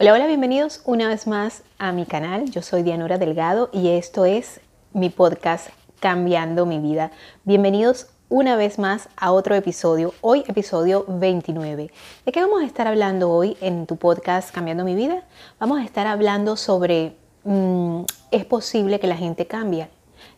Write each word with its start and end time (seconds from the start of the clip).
Hola, 0.00 0.12
hola, 0.12 0.28
bienvenidos 0.28 0.80
una 0.84 1.08
vez 1.08 1.26
más 1.26 1.64
a 1.76 1.90
mi 1.90 2.06
canal. 2.06 2.52
Yo 2.52 2.62
soy 2.62 2.84
Dianora 2.84 3.18
Delgado 3.18 3.68
y 3.72 3.88
esto 3.88 4.26
es 4.26 4.60
mi 4.92 5.10
podcast 5.10 5.70
Cambiando 5.98 6.66
mi 6.66 6.78
vida. 6.78 7.10
Bienvenidos 7.42 8.06
una 8.28 8.54
vez 8.54 8.78
más 8.78 9.08
a 9.16 9.32
otro 9.32 9.56
episodio, 9.56 10.14
hoy 10.20 10.44
episodio 10.46 11.04
29. 11.08 11.90
¿De 12.24 12.32
qué 12.32 12.40
vamos 12.40 12.62
a 12.62 12.64
estar 12.64 12.86
hablando 12.86 13.28
hoy 13.28 13.56
en 13.60 13.88
tu 13.88 13.96
podcast 13.96 14.52
Cambiando 14.52 14.84
mi 14.84 14.94
vida? 14.94 15.24
Vamos 15.58 15.80
a 15.80 15.84
estar 15.84 16.06
hablando 16.06 16.56
sobre, 16.56 17.16
mm, 17.42 18.02
¿es 18.30 18.44
posible 18.44 19.00
que 19.00 19.08
la 19.08 19.16
gente 19.16 19.48
cambie? 19.48 19.88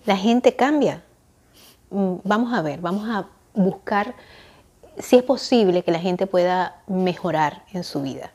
La 0.07 0.17
gente 0.17 0.57
cambia. 0.57 1.03
Mm, 1.91 2.15
vamos 2.25 2.55
a 2.55 2.63
ver, 2.63 2.81
vamos 2.81 3.07
a 3.11 3.27
buscar 3.53 4.15
si 4.97 5.17
es 5.17 5.23
posible 5.23 5.83
que 5.83 5.91
la 5.91 6.01
gente 6.01 6.27
pueda 6.27 6.81
mejorar 6.87 7.63
en 7.75 7.85
su 7.85 8.01
vida 8.01 8.31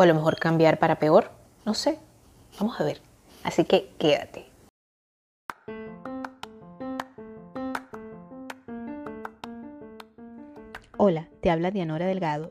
o 0.00 0.02
a 0.02 0.06
lo 0.06 0.14
mejor 0.14 0.38
cambiar 0.38 0.78
para 0.78 0.98
peor, 0.98 1.30
no 1.66 1.74
sé, 1.74 1.98
vamos 2.58 2.80
a 2.80 2.84
ver. 2.84 3.02
Así 3.44 3.66
que 3.66 3.92
quédate. 3.98 4.46
Hola, 10.96 11.28
te 11.42 11.50
habla 11.50 11.70
Dianora 11.70 12.06
Delgado 12.06 12.50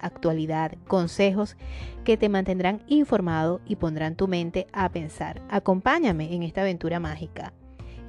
actualidad, 0.00 0.72
consejos 0.88 1.56
que 2.04 2.16
te 2.16 2.28
mantendrán 2.28 2.82
informado 2.88 3.60
y 3.66 3.76
pondrán 3.76 4.16
tu 4.16 4.28
mente 4.28 4.66
a 4.72 4.88
pensar. 4.88 5.40
Acompáñame 5.48 6.34
en 6.34 6.42
esta 6.42 6.62
aventura 6.62 7.00
mágica 7.00 7.52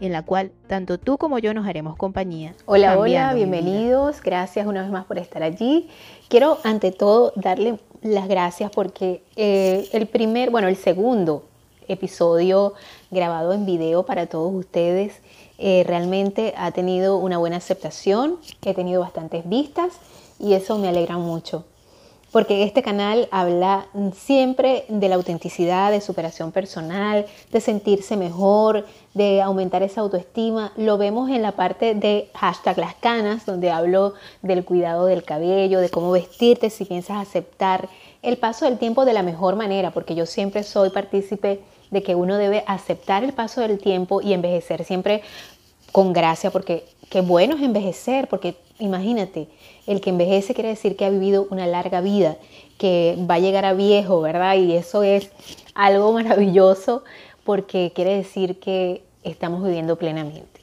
en 0.02 0.12
la 0.12 0.23
cual 0.23 0.52
tanto 0.67 0.97
tú 0.97 1.17
como 1.17 1.38
yo 1.39 1.53
nos 1.53 1.67
haremos 1.67 1.95
compañía. 1.95 2.56
Hola, 2.66 2.97
hola, 2.97 3.34
bienvenidos. 3.36 4.22
Gracias 4.22 4.66
una 4.66 4.81
vez 4.81 4.92
más 4.92 5.06
por 5.06 5.19
estar 5.19 5.44
allí. 5.44 5.89
Quiero 6.28 6.58
ante 6.64 6.92
todo 6.92 7.34
darle 7.36 7.80
las 8.02 8.28
gracias 8.28 8.72
porque 8.72 9.23
eh, 9.36 9.88
el 9.94 10.08
primer, 10.08 10.50
bueno, 10.50 10.67
el 10.67 10.75
segundo 10.75 11.45
episodio 11.88 12.73
grabado 13.12 13.53
en 13.53 13.66
video 13.66 14.03
para 14.03 14.25
todos 14.25 14.53
ustedes 14.53 15.22
eh, 15.59 15.84
realmente 15.86 16.53
ha 16.58 16.72
tenido 16.72 17.17
una 17.17 17.38
buena 17.38 17.58
aceptación, 17.58 18.38
he 18.64 18.73
tenido 18.73 19.02
bastantes 19.02 19.47
vistas 19.47 19.94
y 20.39 20.53
eso 20.53 20.80
me 20.80 20.88
alegra 20.88 21.17
mucho 21.17 21.66
porque 22.32 22.64
este 22.64 22.82
canal 22.82 23.28
habla 23.32 23.88
siempre 24.14 24.86
de 24.88 25.10
la 25.10 25.16
autenticidad, 25.16 25.92
de 25.92 26.00
superación 26.00 26.52
personal, 26.52 27.26
de 27.52 27.62
sentirse 27.62 28.16
mejor, 28.16 28.86
de 29.14 29.42
aumentar 29.42 29.84
esa 29.84 30.02
autoestima. 30.02 30.72
Lo 30.78 30.98
vemos 30.98 31.30
en 31.30 31.42
la 31.42 31.52
parte 31.52 31.94
de 31.94 32.30
hashtag 32.34 32.78
las 32.78 32.96
canas, 32.96 33.46
donde 33.46 33.70
hablo 33.70 34.14
del 34.42 34.64
cuidado 34.64 35.06
del 35.08 35.24
cabello, 35.24 35.82
de 35.82 35.90
cómo 35.90 36.12
vestirte 36.12 36.70
si 36.70 36.86
piensas 36.86 37.18
aceptar 37.18 37.90
el 38.22 38.38
paso 38.38 38.66
del 38.66 38.78
tiempo 38.78 39.04
de 39.04 39.14
la 39.14 39.24
mejor 39.24 39.56
manera, 39.56 39.92
porque 39.92 40.16
yo 40.16 40.26
siempre 40.26 40.64
soy 40.64 40.90
partícipe 40.90 41.59
de 41.90 42.04
que 42.04 42.16
uno 42.16 42.38
debe 42.38 42.64
aceptar 42.68 43.24
el 43.24 43.34
paso 43.34 43.59
del 43.62 43.78
tiempo 43.78 44.22
y 44.22 44.32
envejecer 44.34 44.86
siempre 44.86 45.22
con 45.92 46.14
gracia, 46.14 46.52
porque 46.52 46.86
qué 47.09 47.20
bueno 47.20 47.56
es 47.58 47.62
envejecer, 47.62 48.30
porque 48.30 48.56
imagínate, 48.82 49.48
el 49.88 50.02
que 50.02 50.10
envejece 50.10 50.54
quiere 50.54 50.70
decir 50.70 50.98
que 50.98 51.06
ha 51.06 51.10
vivido 51.10 51.48
una 51.50 51.68
larga 51.68 52.02
vida, 52.02 52.38
que 52.78 53.18
va 53.30 53.36
a 53.36 53.40
llegar 53.40 53.64
a 53.64 53.74
viejo, 53.74 54.22
¿verdad? 54.22 54.56
Y 54.58 54.74
eso 54.74 55.03
es 55.03 55.31
algo 55.74 56.12
maravilloso 56.14 57.03
porque 57.44 57.92
quiere 57.96 58.16
decir 58.16 58.59
que 58.59 59.03
estamos 59.24 59.64
viviendo 59.64 59.96
plenamente. 59.97 60.62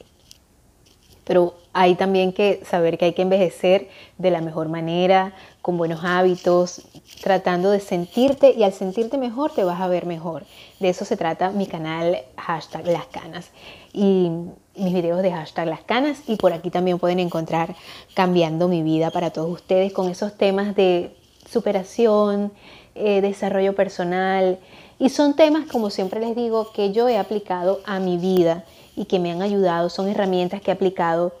Pero 1.23 1.55
hay 1.73 1.95
también 1.95 2.33
que 2.33 2.61
saber 2.65 2.97
que 2.97 3.05
hay 3.05 3.13
que 3.13 3.21
envejecer 3.21 3.87
de 4.17 4.31
la 4.31 4.41
mejor 4.41 4.67
manera, 4.67 5.33
con 5.61 5.77
buenos 5.77 6.03
hábitos, 6.03 6.81
tratando 7.21 7.69
de 7.69 7.79
sentirte 7.79 8.51
y 8.57 8.63
al 8.63 8.73
sentirte 8.73 9.17
mejor 9.17 9.53
te 9.53 9.63
vas 9.63 9.79
a 9.79 9.87
ver 9.87 10.07
mejor. 10.07 10.45
De 10.79 10.89
eso 10.89 11.05
se 11.05 11.17
trata 11.17 11.51
mi 11.51 11.67
canal 11.67 12.17
hashtag 12.37 12.87
las 12.87 13.05
canas 13.05 13.51
y 13.93 14.31
mis 14.79 14.93
videos 14.93 15.21
de 15.21 15.31
hashtag 15.31 15.67
las 15.67 15.81
canas 15.81 16.21
y 16.27 16.35
por 16.35 16.53
aquí 16.53 16.69
también 16.69 16.99
pueden 16.99 17.19
encontrar 17.19 17.75
cambiando 18.13 18.67
mi 18.67 18.83
vida 18.83 19.11
para 19.11 19.31
todos 19.31 19.49
ustedes 19.49 19.93
con 19.93 20.09
esos 20.09 20.37
temas 20.37 20.75
de 20.75 21.15
superación, 21.49 22.51
eh, 22.95 23.21
desarrollo 23.21 23.75
personal 23.75 24.59
y 24.97 25.09
son 25.09 25.35
temas 25.35 25.65
como 25.67 25.89
siempre 25.89 26.19
les 26.19 26.35
digo 26.35 26.71
que 26.71 26.91
yo 26.91 27.07
he 27.07 27.17
aplicado 27.17 27.79
a 27.85 27.99
mi 27.99 28.17
vida 28.17 28.65
y 28.95 29.05
que 29.05 29.19
me 29.19 29.31
han 29.31 29.41
ayudado, 29.41 29.89
son 29.89 30.09
herramientas 30.09 30.61
que 30.61 30.71
he 30.71 30.73
aplicado 30.73 31.33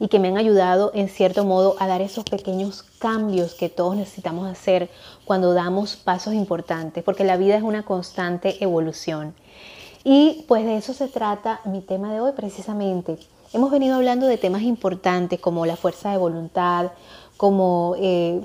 y 0.00 0.08
que 0.08 0.18
me 0.18 0.28
han 0.28 0.36
ayudado 0.36 0.90
en 0.94 1.08
cierto 1.08 1.44
modo 1.44 1.76
a 1.78 1.86
dar 1.86 2.02
esos 2.02 2.24
pequeños 2.24 2.82
cambios 2.98 3.54
que 3.54 3.68
todos 3.68 3.96
necesitamos 3.96 4.50
hacer 4.50 4.90
cuando 5.24 5.54
damos 5.54 5.96
pasos 5.96 6.34
importantes, 6.34 7.04
porque 7.04 7.24
la 7.24 7.36
vida 7.36 7.56
es 7.56 7.62
una 7.62 7.84
constante 7.84 8.62
evolución. 8.62 9.34
Y 10.04 10.44
pues 10.46 10.66
de 10.66 10.76
eso 10.76 10.92
se 10.92 11.08
trata 11.08 11.60
mi 11.64 11.80
tema 11.80 12.12
de 12.12 12.20
hoy 12.20 12.32
precisamente. 12.32 13.16
Hemos 13.54 13.70
venido 13.70 13.96
hablando 13.96 14.26
de 14.26 14.36
temas 14.36 14.62
importantes 14.62 15.40
como 15.40 15.64
la 15.64 15.76
fuerza 15.76 16.10
de 16.10 16.18
voluntad, 16.18 16.92
como, 17.38 17.94
eh, 17.98 18.38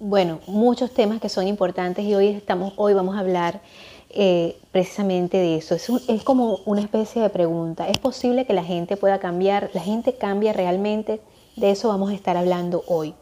bueno, 0.00 0.40
muchos 0.48 0.90
temas 0.90 1.20
que 1.20 1.28
son 1.28 1.46
importantes 1.46 2.04
y 2.04 2.14
hoy, 2.14 2.28
estamos, 2.28 2.72
hoy 2.76 2.92
vamos 2.92 3.14
a 3.16 3.20
hablar 3.20 3.60
eh, 4.10 4.56
precisamente 4.72 5.36
de 5.36 5.56
eso. 5.56 5.76
Es, 5.76 5.88
es, 6.08 6.24
como 6.24 6.58
una 6.66 6.80
especie 6.80 7.22
de 7.22 7.30
pregunta. 7.30 7.88
¿Es 7.88 7.98
posible 7.98 8.44
que 8.44 8.52
la 8.52 8.64
gente 8.64 8.96
pueda 8.96 9.20
cambiar? 9.20 9.70
¿La 9.74 9.80
gente 9.80 10.14
cambia 10.14 10.52
realmente? 10.52 11.20
De 11.54 11.70
eso 11.70 11.88
vamos 11.88 12.10
a 12.10 12.14
estar 12.14 12.36
hablando 12.36 12.82
hoy. 12.88 13.14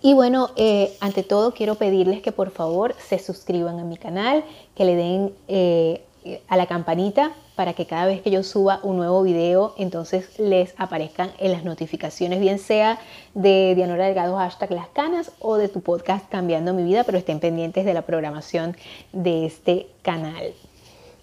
Y 0.00 0.14
bueno, 0.14 0.50
eh, 0.56 0.96
ante 1.00 1.22
todo 1.22 1.52
quiero 1.52 1.74
pedirles 1.74 2.22
que 2.22 2.30
por 2.30 2.50
favor 2.50 2.94
se 2.98 3.18
suscriban 3.18 3.80
a 3.80 3.84
mi 3.84 3.96
canal, 3.96 4.44
que 4.76 4.84
le 4.84 4.94
den 4.94 5.32
eh, 5.48 6.02
a 6.48 6.56
la 6.56 6.66
campanita 6.66 7.32
para 7.56 7.72
que 7.72 7.86
cada 7.86 8.06
vez 8.06 8.22
que 8.22 8.30
yo 8.30 8.44
suba 8.44 8.78
un 8.84 8.96
nuevo 8.96 9.22
video, 9.22 9.74
entonces 9.78 10.38
les 10.38 10.72
aparezcan 10.76 11.32
en 11.38 11.50
las 11.50 11.64
notificaciones, 11.64 12.38
bien 12.38 12.60
sea 12.60 13.00
de 13.34 13.74
Dianora 13.74 14.06
Delgado 14.06 14.36
hashtag 14.36 14.70
Las 14.70 14.88
Canas 14.88 15.32
o 15.40 15.56
de 15.56 15.68
tu 15.68 15.80
podcast 15.80 16.28
Cambiando 16.28 16.72
mi 16.72 16.84
vida, 16.84 17.02
pero 17.02 17.18
estén 17.18 17.40
pendientes 17.40 17.84
de 17.84 17.94
la 17.94 18.02
programación 18.02 18.76
de 19.12 19.46
este 19.46 19.88
canal. 20.02 20.52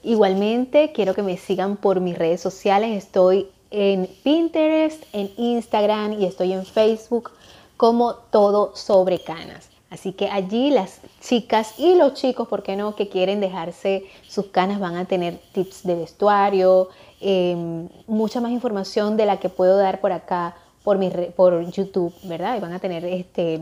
Igualmente, 0.03 0.91
quiero 0.93 1.13
que 1.13 1.23
me 1.23 1.37
sigan 1.37 1.77
por 1.77 2.01
mis 2.01 2.17
redes 2.17 2.41
sociales. 2.41 2.95
Estoy 2.97 3.47
en 3.71 4.07
Pinterest, 4.23 5.03
en 5.13 5.31
Instagram 5.37 6.13
y 6.19 6.25
estoy 6.25 6.53
en 6.53 6.65
Facebook 6.65 7.31
como 7.77 8.15
todo 8.15 8.75
sobre 8.75 9.19
canas. 9.19 9.69
Así 9.89 10.13
que 10.13 10.29
allí 10.29 10.71
las 10.71 10.99
chicas 11.21 11.79
y 11.79 11.95
los 11.95 12.15
chicos, 12.15 12.47
¿por 12.47 12.63
qué 12.63 12.75
no?, 12.75 12.95
que 12.95 13.07
quieren 13.07 13.39
dejarse 13.39 14.05
sus 14.27 14.47
canas 14.47 14.79
van 14.79 14.97
a 14.97 15.05
tener 15.05 15.39
tips 15.53 15.83
de 15.83 15.95
vestuario, 15.95 16.89
em, 17.21 17.87
mucha 18.07 18.41
más 18.41 18.51
información 18.51 19.15
de 19.15 19.25
la 19.25 19.37
que 19.37 19.47
puedo 19.47 19.77
dar 19.77 20.01
por 20.01 20.11
acá 20.11 20.55
por, 20.83 20.97
mi, 20.97 21.09
por 21.09 21.69
YouTube, 21.71 22.13
¿verdad? 22.23 22.57
Y 22.57 22.59
van 22.59 22.73
a 22.73 22.79
tener 22.79 23.05
este, 23.05 23.59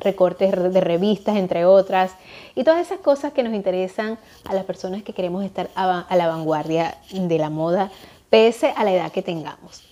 recortes 0.00 0.50
de 0.72 0.80
revistas, 0.80 1.36
entre 1.36 1.64
otras, 1.64 2.12
y 2.54 2.62
todas 2.62 2.80
esas 2.80 2.98
cosas 2.98 3.32
que 3.32 3.42
nos 3.42 3.54
interesan 3.54 4.18
a 4.44 4.54
las 4.54 4.64
personas 4.64 5.02
que 5.02 5.12
queremos 5.12 5.44
estar 5.44 5.70
a, 5.74 6.06
la 6.14 6.28
vanguardia 6.28 6.98
de 7.12 7.38
la 7.38 7.50
moda, 7.50 7.90
pese 8.30 8.74
a 8.76 8.84
la 8.84 8.92
edad 8.92 9.12
que 9.12 9.22
tengamos. 9.22 9.82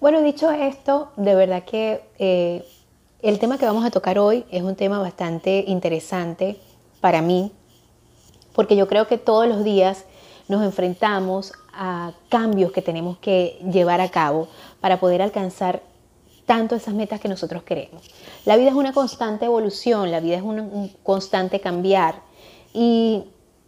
Bueno, 0.00 0.22
dicho 0.22 0.50
esto, 0.50 1.12
de 1.16 1.34
verdad 1.34 1.64
que 1.64 2.02
eh, 2.18 2.64
el 3.22 3.38
tema 3.38 3.58
que 3.58 3.66
vamos 3.66 3.84
a 3.84 3.90
tocar 3.90 4.18
hoy 4.18 4.44
es 4.50 4.62
un 4.62 4.76
tema 4.76 5.00
bastante 5.00 5.64
interesante 5.66 6.56
para 7.00 7.20
mí, 7.20 7.52
porque 8.54 8.76
yo 8.76 8.86
creo 8.86 9.06
que 9.06 9.18
todos 9.18 9.48
los 9.48 9.64
días 9.64 10.04
nos 10.46 10.62
enfrentamos 10.62 11.52
a 11.72 12.12
cambios 12.28 12.72
que 12.72 12.82
tenemos 12.82 13.18
que 13.18 13.58
llevar 13.70 14.00
a 14.00 14.08
cabo 14.08 14.48
para 14.80 15.00
poder 15.00 15.20
alcanzar 15.20 15.82
tanto 16.46 16.76
esas 16.76 16.94
metas 16.94 17.20
que 17.20 17.28
nosotros 17.28 17.62
queremos. 17.62 18.02
La 18.44 18.56
vida 18.56 18.70
es 18.70 18.74
una 18.74 18.92
constante 18.92 19.44
evolución, 19.44 20.10
la 20.10 20.20
vida 20.20 20.36
es 20.36 20.42
un, 20.42 20.90
constante 21.02 21.60
cambiar. 21.60 22.22
Y 22.72 23.24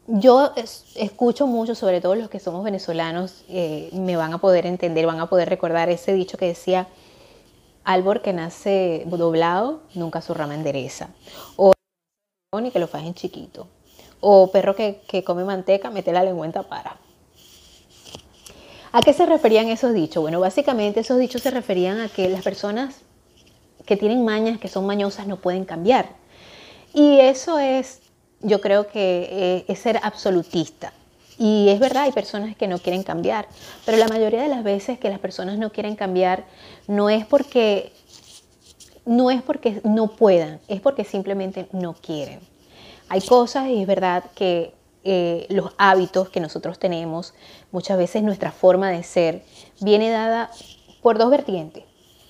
yo 0.07 0.53
escucho 0.95 1.47
mucho, 1.47 1.75
sobre 1.75 2.01
todo 2.01 2.15
los 2.15 2.31
que 2.31 2.41
somos 2.41 2.65
venezolanos, 2.65 3.45
eh, 3.49 3.91
me 3.93 4.17
van 4.17 4.33
a 4.33 4.39
poder 4.39 4.65
entender, 4.65 5.07
van 5.07 5.21
a 5.21 5.29
poder 5.29 5.49
recordar 5.49 5.91
ese 5.91 6.15
dicho 6.15 6.39
que 6.39 6.47
decía, 6.47 6.89
árbol 7.85 8.23
que 8.23 8.33
nace 8.33 9.05
doblado, 9.07 9.83
nunca 9.95 10.21
su 10.21 10.35
rama 10.35 10.55
endereza. 10.55 11.09
O 11.57 11.73
ni 12.61 12.71
que 12.71 12.79
lo 12.79 12.89
fajen 12.89 13.15
chiquito. 13.15 13.69
O 14.21 14.51
perro 14.51 14.75
que, 14.75 15.25
come 15.25 15.45
manteca, 15.45 15.91
mete 15.91 16.13
la 16.13 16.23
lengüeta 16.23 16.63
para. 16.65 16.97
¿A 18.93 19.03
qué 19.03 19.13
se 19.13 19.25
referían 19.25 19.69
esos 19.69 19.95
dichos? 19.95 20.21
Bueno, 20.21 20.41
básicamente 20.41 21.01
esos 21.01 21.19
dichos 21.19 21.43
se 21.43 21.51
referían 21.51 22.01
a 22.01 22.09
que 22.09 22.29
las 22.29 22.43
personas 22.43 22.97
que 23.87 23.97
tienen 23.97 24.25
mañas, 24.25 24.59
que 24.59 24.69
son 24.69 24.85
mañosas, 24.85 25.27
no 25.27 25.37
pueden 25.37 25.65
cambiar. 25.65 26.09
Y 26.93 27.21
eso 27.21 27.59
es, 27.59 28.01
yo 28.41 28.61
creo 28.61 28.89
que 28.89 29.29
eh, 29.31 29.65
es 29.69 29.79
ser 29.79 30.01
absolutista. 30.03 30.93
Y 31.43 31.71
es 31.71 31.81
verdad, 31.81 32.03
hay 32.03 32.13
personas 32.13 32.55
que 32.55 32.69
no 32.69 32.79
quieren 32.79 33.03
cambiar, 33.03 33.49
pero 33.87 33.97
la 33.97 34.09
mayoría 34.09 34.43
de 34.43 34.49
las 34.49 34.63
veces 34.63 34.99
que 34.99 35.09
las 35.09 35.19
personas 35.19 35.57
no 35.57 35.73
quieren 35.73 35.97
cambiar 35.97 36.45
no 36.87 37.09
es 37.09 37.25
porque 37.25 37.95
no 39.07 39.31
es 39.31 39.41
porque 39.41 39.81
no 39.83 40.09
puedan, 40.09 40.61
es 40.69 40.83
porque 40.83 41.03
simplemente 41.03 41.67
no 41.73 41.95
quieren. 41.95 42.41
Hay 43.09 43.23
cosas, 43.23 43.69
y 43.69 43.81
es 43.81 43.87
verdad, 43.87 44.25
que 44.35 44.75
eh, 45.03 45.47
los 45.49 45.73
hábitos 45.79 46.29
que 46.29 46.41
nosotros 46.41 46.79
tenemos, 46.79 47.33
muchas 47.73 47.97
veces 47.97 48.23
nuestra 48.23 48.53
forma 48.53 48.91
de 48.91 49.03
ser, 49.03 49.43
viene 49.81 50.11
dada 50.11 50.51
por 51.01 51.17
dos 51.17 51.31
vertientes. 51.31 51.85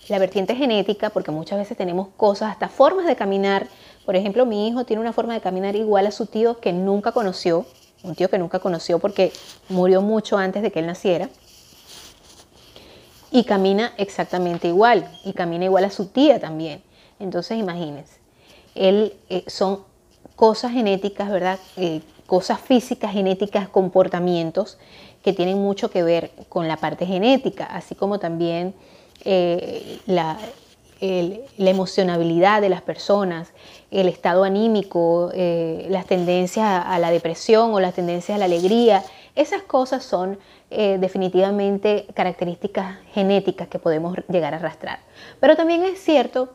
La 0.09 0.21
vertiente 0.21 0.55
genética, 0.55 1.11
porque 1.11 1.33
muchas 1.33 1.59
veces 1.59 1.77
tenemos 1.77 2.11
cosas, 2.17 2.53
hasta 2.53 2.69
formas 2.69 3.07
de 3.07 3.17
caminar. 3.17 3.67
Por 4.07 4.15
ejemplo, 4.15 4.47
mi 4.47 4.69
hijo 4.69 4.85
tiene 4.85 5.03
una 5.03 5.13
forma 5.13 5.35
de 5.35 5.41
caminar 5.41 5.75
igual 5.75 6.07
a 6.07 6.13
su 6.13 6.27
tío 6.27 6.61
que 6.61 6.73
nunca 6.73 7.11
conoció, 7.11 7.67
un 8.03 8.15
tío 8.15 8.29
que 8.29 8.39
nunca 8.39 8.59
conoció 8.59 8.99
porque 8.99 9.33
murió 9.69 10.03
mucho 10.03 10.39
antes 10.39 10.63
de 10.63 10.71
que 10.71 10.81
él 10.81 10.87
naciera. 10.87 11.29
Y 13.33 13.45
camina 13.45 13.93
exactamente 13.97 14.69
igual, 14.69 15.09
y 15.25 15.33
camina 15.35 15.65
igual 15.65 15.85
a 15.85 15.91
su 15.91 16.07
tía 16.07 16.41
también. 16.41 16.83
Entonces, 17.21 17.59
imagínense, 17.59 18.15
él, 18.75 19.15
eh, 19.29 19.45
son 19.47 19.85
cosas 20.35 20.73
genéticas, 20.73 21.31
¿verdad? 21.31 21.59
Eh, 21.77 22.01
cosas 22.27 22.61
físicas, 22.61 23.13
genéticas, 23.13 23.69
comportamientos 23.69 24.79
que 25.23 25.33
tienen 25.33 25.59
mucho 25.59 25.91
que 25.91 26.03
ver 26.03 26.31
con 26.49 26.67
la 26.67 26.77
parte 26.77 27.07
genética, 27.07 27.67
así 27.67 27.95
como 27.95 28.19
también 28.19 28.75
eh, 29.25 29.99
la, 30.07 30.39
la, 31.01 31.71
emocionabilidad 31.71 32.61
de 32.63 32.69
las 32.69 32.83
personas, 32.83 33.49
el 33.91 34.09
estado 34.09 34.45
anímico, 34.45 35.31
las 35.35 36.07
tendencias 36.07 36.85
a 36.87 36.99
la 36.99 37.11
depresión 37.11 37.75
o 37.75 37.81
las 37.81 37.95
tendencias 37.95 38.37
a 38.37 38.39
la 38.39 38.45
alegría. 38.45 39.03
Esas 39.35 39.63
cosas 39.63 40.05
son 40.05 40.39
definitivamente 40.71 42.07
características 42.15 42.99
genéticas 43.13 43.69
que 43.69 43.79
podemos 43.79 44.17
llegar 44.29 44.55
a 44.55 44.59
arrastrar. 44.59 45.01
Pero 45.41 45.57
también 45.57 45.83
es 45.83 45.99
cierto 46.01 46.51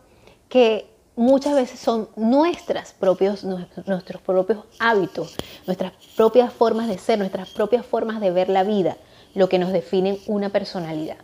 que 0.48 0.88
muchas 1.18 1.56
veces 1.56 1.80
son 1.80 2.10
nuestras 2.16 2.94
propios, 2.94 3.44
nuestros 3.44 4.22
propios 4.22 4.60
hábitos, 4.80 5.36
nuestras 5.66 5.94
propias 6.16 6.54
formas 6.54 6.88
de 6.88 6.98
ser, 6.98 7.20
nuestras 7.20 7.50
propias 7.50 7.86
formas 7.86 8.22
de 8.22 8.32
ver 8.32 8.50
la 8.50 8.64
vida, 8.64 8.98
lo 9.34 9.50
que 9.50 9.60
nos 9.60 9.74
definen 9.74 10.18
una 10.28 10.50
personalidad. 10.50 11.18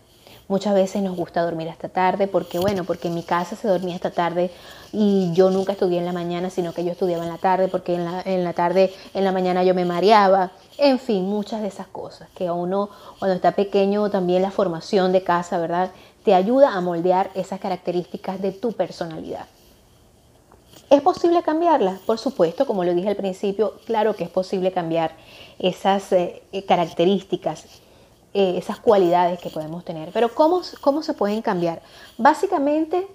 Muchas 0.51 0.73
veces 0.73 1.01
nos 1.01 1.15
gusta 1.15 1.43
dormir 1.43 1.69
hasta 1.69 1.87
tarde 1.87 2.27
porque, 2.27 2.59
bueno, 2.59 2.83
porque 2.83 3.07
en 3.07 3.15
mi 3.15 3.23
casa 3.23 3.55
se 3.55 3.69
dormía 3.69 3.95
hasta 3.95 4.11
tarde 4.11 4.51
y 4.91 5.31
yo 5.31 5.49
nunca 5.49 5.71
estudié 5.71 5.99
en 5.99 6.03
la 6.03 6.11
mañana, 6.11 6.49
sino 6.49 6.73
que 6.73 6.83
yo 6.83 6.91
estudiaba 6.91 7.23
en 7.23 7.29
la 7.29 7.37
tarde 7.37 7.69
porque 7.69 7.95
en 7.95 8.03
la, 8.03 8.21
en 8.25 8.43
la 8.43 8.51
tarde, 8.51 8.93
en 9.13 9.23
la 9.23 9.31
mañana 9.31 9.63
yo 9.63 9.73
me 9.73 9.85
mareaba. 9.85 10.51
En 10.77 10.99
fin, 10.99 11.23
muchas 11.23 11.61
de 11.61 11.69
esas 11.69 11.87
cosas 11.87 12.27
que 12.35 12.47
a 12.47 12.53
uno 12.53 12.89
cuando 13.17 13.35
está 13.35 13.53
pequeño 13.53 14.09
también 14.09 14.41
la 14.41 14.51
formación 14.51 15.13
de 15.13 15.23
casa, 15.23 15.57
¿verdad? 15.57 15.91
te 16.25 16.33
ayuda 16.33 16.73
a 16.73 16.81
moldear 16.81 17.31
esas 17.33 17.61
características 17.61 18.41
de 18.41 18.51
tu 18.51 18.73
personalidad. 18.73 19.45
¿Es 20.89 21.01
posible 21.01 21.41
cambiarlas? 21.43 22.01
Por 22.01 22.17
supuesto, 22.17 22.67
como 22.67 22.83
lo 22.83 22.93
dije 22.93 23.07
al 23.07 23.15
principio, 23.15 23.75
claro 23.85 24.17
que 24.17 24.25
es 24.25 24.29
posible 24.29 24.73
cambiar 24.73 25.11
esas 25.59 26.11
eh, 26.11 26.43
eh, 26.51 26.65
características, 26.65 27.63
eh, 28.33 28.55
esas 28.57 28.79
cualidades 28.79 29.39
que 29.39 29.49
podemos 29.49 29.83
tener. 29.83 30.11
Pero 30.11 30.33
¿cómo, 30.33 30.61
cómo 30.81 31.03
se 31.03 31.13
pueden 31.13 31.41
cambiar? 31.41 31.81
Básicamente 32.17 33.07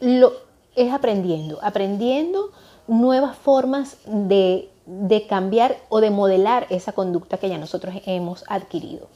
lo, 0.00 0.32
es 0.76 0.92
aprendiendo, 0.92 1.58
aprendiendo 1.62 2.52
nuevas 2.86 3.36
formas 3.36 3.96
de, 4.04 4.68
de 4.86 5.26
cambiar 5.26 5.76
o 5.88 6.00
de 6.00 6.10
modelar 6.10 6.66
esa 6.70 6.92
conducta 6.92 7.38
que 7.38 7.48
ya 7.48 7.58
nosotros 7.58 7.94
hemos 8.06 8.44
adquirido. 8.48 9.08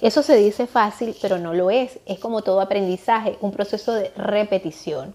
Eso 0.00 0.22
se 0.22 0.36
dice 0.36 0.66
fácil, 0.66 1.16
pero 1.22 1.38
no 1.38 1.54
lo 1.54 1.70
es. 1.70 1.98
Es 2.04 2.18
como 2.18 2.42
todo 2.42 2.60
aprendizaje, 2.60 3.38
un 3.40 3.52
proceso 3.52 3.92
de 3.94 4.10
repetición. 4.16 5.14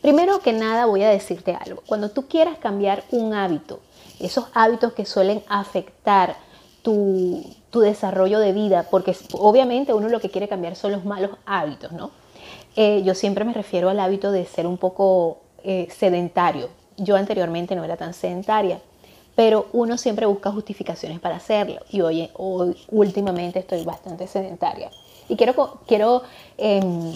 Primero 0.00 0.40
que 0.40 0.52
nada 0.52 0.86
voy 0.86 1.02
a 1.02 1.10
decirte 1.10 1.54
algo. 1.54 1.82
Cuando 1.86 2.10
tú 2.10 2.28
quieras 2.28 2.58
cambiar 2.58 3.04
un 3.10 3.34
hábito, 3.34 3.80
esos 4.20 4.46
hábitos 4.54 4.92
que 4.92 5.06
suelen 5.06 5.42
afectar 5.48 6.36
tu, 6.82 7.44
desarrollo 7.72 8.38
de 8.38 8.52
vida, 8.52 8.86
porque 8.90 9.16
obviamente 9.32 9.92
uno 9.94 10.08
lo 10.08 10.20
que 10.20 10.30
quiere 10.30 10.48
cambiar 10.48 10.76
son 10.76 10.92
los 10.92 11.04
malos 11.04 11.32
hábitos, 11.46 11.92
¿no? 11.92 12.10
Eh, 12.76 13.02
yo 13.04 13.14
siempre 13.14 13.44
me 13.44 13.52
refiero 13.52 13.88
al 13.88 14.00
hábito 14.00 14.32
de 14.32 14.44
ser 14.44 14.66
un 14.66 14.78
poco 14.78 15.38
eh, 15.64 15.88
sedentario. 15.90 16.68
Yo 16.96 17.16
anteriormente 17.16 17.76
no 17.76 17.84
era 17.84 17.96
tan 17.96 18.14
sedentaria 18.14 18.80
pero 19.38 19.68
uno 19.72 19.96
siempre 19.96 20.26
busca 20.26 20.50
justificaciones 20.50 21.20
para 21.20 21.36
hacerlo. 21.36 21.78
Y 21.90 22.00
hoy, 22.00 22.28
hoy 22.34 22.76
últimamente 22.90 23.60
estoy 23.60 23.84
bastante 23.84 24.26
sedentaria. 24.26 24.90
Y 25.28 25.36
quiero, 25.36 25.78
quiero 25.86 26.24
em, 26.56 27.14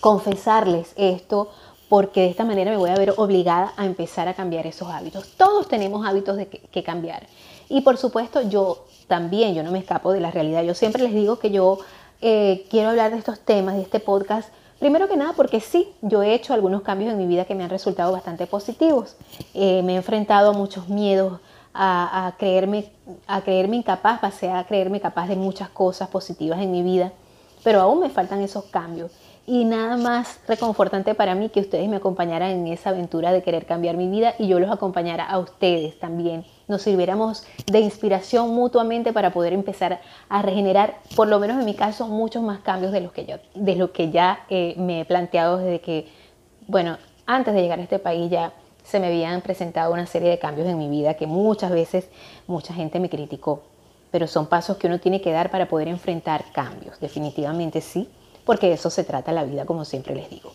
confesarles 0.00 0.94
esto 0.96 1.50
porque 1.90 2.22
de 2.22 2.28
esta 2.28 2.46
manera 2.46 2.70
me 2.70 2.78
voy 2.78 2.88
a 2.88 2.94
ver 2.94 3.12
obligada 3.18 3.74
a 3.76 3.84
empezar 3.84 4.28
a 4.28 4.32
cambiar 4.32 4.66
esos 4.66 4.88
hábitos. 4.88 5.28
Todos 5.36 5.68
tenemos 5.68 6.06
hábitos 6.06 6.38
de 6.38 6.46
que, 6.48 6.82
cambiar. 6.82 7.26
Y 7.68 7.80
por 7.82 7.96
supuesto 7.96 8.42
yo 8.42 8.86
también, 9.08 9.54
yo 9.54 9.62
no 9.62 9.70
me 9.70 9.78
escapo 9.78 10.12
de 10.12 10.20
la 10.20 10.30
realidad. 10.30 10.62
Yo 10.62 10.74
siempre 10.74 11.02
les 11.02 11.14
digo 11.14 11.38
que 11.38 11.50
yo 11.50 11.78
eh, 12.20 12.66
quiero 12.70 12.90
hablar 12.90 13.10
de 13.10 13.18
estos 13.18 13.40
temas, 13.40 13.76
de 13.76 13.82
este 13.82 14.00
podcast, 14.00 14.50
Primero 14.78 15.08
que 15.08 15.16
nada 15.16 15.32
porque 15.34 15.60
sí, 15.60 15.88
yo 16.02 16.22
he 16.22 16.34
hecho 16.34 16.52
algunos 16.52 16.82
cambios 16.82 17.10
en 17.10 17.18
mi 17.18 17.26
vida 17.26 17.46
que 17.46 17.54
me 17.54 17.64
han 17.64 17.70
resultado 17.70 18.12
bastante 18.12 18.46
positivos. 18.46 19.16
Eh, 19.54 19.82
me 19.82 19.94
he 19.94 19.96
enfrentado 19.96 20.50
a 20.50 20.52
muchos 20.52 20.90
miedos, 20.90 21.40
a, 21.72 22.34
creerme, 22.38 22.90
a 23.26 23.40
creerme 23.40 23.76
incapaz, 23.76 24.20
pasé 24.20 24.50
a 24.50 24.64
creerme 24.64 25.00
capaz 25.00 25.28
de 25.28 25.36
muchas 25.36 25.68
cosas 25.70 26.08
positivas 26.08 26.60
en 26.60 26.72
mi 26.72 26.82
vida, 26.82 27.12
pero 27.64 27.80
aún 27.80 28.00
me 28.00 28.10
faltan 28.10 28.42
esos 28.42 28.64
cambios. 28.64 29.12
Y 29.46 29.64
nada 29.64 29.96
más 29.96 30.40
reconfortante 30.46 31.14
para 31.14 31.34
mí 31.34 31.48
que 31.48 31.60
ustedes 31.60 31.88
me 31.88 31.96
acompañaran 31.96 32.50
en 32.50 32.66
esa 32.66 32.90
aventura 32.90 33.32
de 33.32 33.42
querer 33.42 33.64
cambiar 33.64 33.96
mi 33.96 34.08
vida 34.08 34.34
y 34.38 34.48
yo 34.48 34.58
los 34.58 34.70
acompañara 34.70 35.24
a 35.24 35.38
ustedes 35.38 35.98
también 35.98 36.44
nos 36.68 36.82
sirviéramos 36.82 37.44
de 37.66 37.80
inspiración 37.80 38.54
mutuamente 38.54 39.12
para 39.12 39.32
poder 39.32 39.52
empezar 39.52 40.00
a 40.28 40.42
regenerar, 40.42 40.98
por 41.14 41.28
lo 41.28 41.38
menos 41.38 41.58
en 41.58 41.64
mi 41.64 41.74
caso, 41.74 42.08
muchos 42.08 42.42
más 42.42 42.60
cambios 42.60 42.92
de 42.92 43.00
los 43.00 43.12
que, 43.12 43.26
yo, 43.26 43.36
de 43.54 43.76
lo 43.76 43.92
que 43.92 44.10
ya 44.10 44.44
eh, 44.48 44.74
me 44.76 45.00
he 45.00 45.04
planteado 45.04 45.58
desde 45.58 45.80
que, 45.80 46.08
bueno, 46.66 46.98
antes 47.26 47.54
de 47.54 47.62
llegar 47.62 47.78
a 47.78 47.82
este 47.82 47.98
país 47.98 48.30
ya 48.30 48.52
se 48.82 49.00
me 49.00 49.08
habían 49.08 49.40
presentado 49.40 49.92
una 49.92 50.06
serie 50.06 50.30
de 50.30 50.38
cambios 50.38 50.68
en 50.68 50.78
mi 50.78 50.88
vida 50.88 51.14
que 51.14 51.26
muchas 51.26 51.70
veces 51.70 52.08
mucha 52.46 52.72
gente 52.72 53.00
me 53.00 53.10
criticó, 53.10 53.62
pero 54.10 54.26
son 54.26 54.46
pasos 54.46 54.76
que 54.76 54.86
uno 54.86 55.00
tiene 55.00 55.20
que 55.20 55.32
dar 55.32 55.50
para 55.50 55.68
poder 55.68 55.88
enfrentar 55.88 56.44
cambios, 56.52 56.98
definitivamente 57.00 57.80
sí, 57.80 58.08
porque 58.44 58.68
de 58.68 58.74
eso 58.74 58.90
se 58.90 59.04
trata 59.04 59.32
la 59.32 59.44
vida, 59.44 59.66
como 59.66 59.84
siempre 59.84 60.14
les 60.14 60.30
digo. 60.30 60.52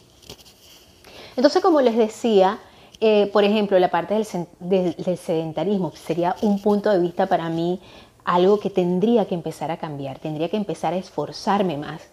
Entonces, 1.36 1.62
como 1.62 1.82
les 1.82 1.96
decía, 1.96 2.60
eh, 3.04 3.32
por 3.34 3.44
ejemplo, 3.44 3.80
la 3.80 3.90
parte 3.90 4.14
del, 4.60 5.18
sedentarismo 5.18 5.92
sería 5.96 6.36
un 6.44 6.62
punto 6.62 6.92
de 6.92 7.00
vista 7.00 7.26
para 7.26 7.50
mí 7.50 7.82
algo 8.24 8.60
que 8.60 8.70
tendría 8.70 9.26
que 9.26 9.34
empezar 9.34 9.72
a 9.72 9.78
cambiar, 9.78 10.20
tendría 10.20 10.50
que 10.50 10.58
empezar 10.58 10.94
a 10.94 10.98
esforzarme 10.98 11.78
más. 11.78 12.04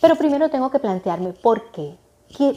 Pero 0.00 0.16
primero 0.16 0.48
tengo 0.48 0.70
que 0.70 0.78
plantearme 0.78 1.34
por 1.34 1.70
qué. 1.72 1.94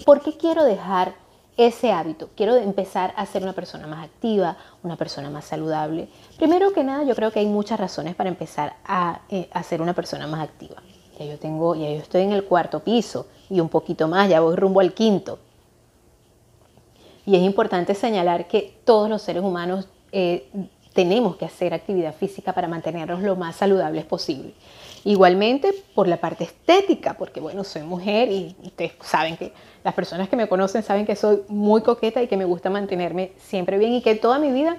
¿Por 0.06 0.22
qué 0.22 0.38
quiero 0.38 0.64
dejar 0.64 1.14
ese 1.58 1.92
hábito? 1.92 2.30
Quiero 2.38 2.56
empezar 2.56 3.14
a 3.18 3.26
ser 3.26 3.44
una 3.44 3.52
persona 3.52 3.86
más 3.86 4.06
activa, 4.06 4.56
una 4.82 4.96
persona 4.96 5.30
más 5.30 5.44
saludable. 5.44 6.08
Primero 6.38 6.72
que 6.72 6.86
nada, 6.86 7.04
yo 7.04 7.16
creo 7.16 7.32
que 7.32 7.40
hay 7.40 7.48
muchas 7.48 7.82
razones 7.82 8.16
para 8.16 8.30
empezar 8.30 8.78
a, 8.86 9.24
eh, 9.28 9.50
a 9.52 9.62
ser 9.62 9.82
una 9.82 9.94
persona 9.94 10.26
más 10.26 10.42
activa. 10.42 10.82
Ya 11.20 11.26
yo 11.26 11.38
tengo, 11.38 11.76
ya 11.76 11.90
yo 11.90 11.98
estoy 11.98 12.22
en 12.22 12.32
el 12.32 12.46
cuarto 12.46 12.80
piso 12.80 13.28
y 13.50 13.60
un 13.60 13.68
poquito 13.68 14.08
más, 14.08 14.30
ya 14.30 14.40
voy 14.40 14.56
rumbo 14.56 14.80
al 14.80 14.94
quinto. 14.94 15.40
Y 17.26 17.36
es 17.36 17.42
importante 17.42 17.96
señalar 17.96 18.48
que 18.48 18.74
todos 18.84 19.10
los 19.10 19.22
seres 19.22 19.44
humanos 19.44 19.88
eh, 20.12 20.48
tenemos 20.94 21.36
que 21.38 21.46
hacer 21.46 21.74
actividad 21.74 22.14
física 22.14 22.54
para 22.54 22.68
mantenernos 22.68 23.22
lo 23.22 23.36
más 23.36 23.56
saludables 23.56 24.06
posible. 24.06 24.54
Igualmente 25.06 25.74
por 25.94 26.08
la 26.08 26.18
parte 26.18 26.46
estética, 26.46 27.16
porque 27.16 27.42
bueno, 27.42 27.64
soy 27.64 27.82
mujer 27.82 28.32
y 28.32 28.56
ustedes 28.64 28.94
saben 29.02 29.36
que 29.36 29.52
las 29.84 29.94
personas 29.94 30.30
que 30.30 30.36
me 30.36 30.48
conocen 30.48 30.84
saben 30.84 31.06
que 31.06 31.16
soy 31.16 31.42
muy 31.50 31.82
coqueta 31.82 32.22
y 32.22 32.28
que 32.28 32.38
me 32.38 32.46
gusta 32.46 32.70
mantenerme 32.70 33.34
siempre 33.38 33.78
bien 33.78 33.94
y 33.94 34.02
que 34.02 34.16
toda 34.16 34.40
mi 34.40 34.52
vida 34.52 34.78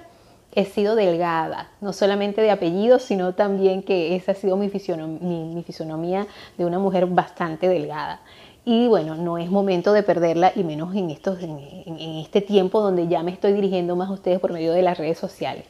he 0.55 0.65
sido 0.65 0.95
delgada, 0.95 1.69
no 1.81 1.91
solamente 1.91 2.41
de 2.41 2.49
apellido, 2.49 2.97
sino 2.97 3.35
también 3.35 3.83
que 3.83 4.15
esa 4.15 4.31
ha 4.31 4.35
sido 4.35 4.55
mi, 4.55 4.67
mi 4.69 5.63
fisonomía 5.63 6.27
de 6.57 6.65
una 6.65 6.79
mujer 6.79 7.07
bastante 7.07 7.67
delgada. 7.67 8.21
Y 8.67 8.87
bueno, 8.87 9.13
no 9.13 9.37
es 9.37 9.51
momento 9.51 9.93
de 9.93 10.01
perderla 10.01 10.51
y 10.55 10.63
menos 10.63 10.95
en, 10.95 11.11
estos, 11.11 11.39
en, 11.39 11.59
este 11.99 12.41
tiempo 12.41 12.81
donde 12.81 13.07
ya 13.07 13.21
me 13.21 13.31
estoy 13.31 13.53
dirigiendo 13.53 13.95
más 13.95 14.09
a 14.09 14.13
ustedes 14.13 14.39
por 14.39 14.51
medio 14.51 14.73
de 14.73 14.81
las 14.81 14.97
redes 14.97 15.19
sociales. 15.19 15.65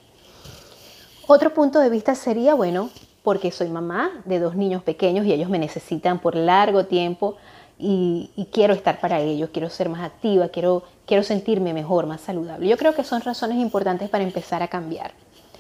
Otro 1.28 1.54
punto 1.54 1.80
de 1.80 1.90
vista 1.90 2.16
sería, 2.16 2.54
bueno, 2.54 2.90
porque 3.22 3.52
soy 3.52 3.68
mamá 3.68 4.12
de 4.24 4.40
dos 4.40 4.56
niños 4.56 4.82
pequeños 4.82 5.26
y 5.26 5.34
ellos 5.34 5.50
me 5.50 5.60
necesitan 5.60 6.20
por 6.20 6.36
largo 6.36 6.86
tiempo 6.86 7.36
y, 7.78 8.30
quiero 8.54 8.74
estar 8.74 9.02
para 9.02 9.20
ellos, 9.20 9.50
quiero 9.52 9.70
ser 9.70 9.90
más 9.90 10.02
activa, 10.02 10.48
quiero, 10.48 10.84
quiero 11.06 11.24
sentirme 11.24 11.74
mejor, 11.74 12.06
más 12.06 12.22
saludable. 12.22 12.70
Yo 12.70 12.78
creo 12.78 12.96
que 12.96 13.04
son 13.04 13.22
razones 13.22 13.58
importantes 13.58 14.10
para 14.10 14.24
empezar 14.24 14.64
a 14.64 14.70
cambiar. 14.70 15.12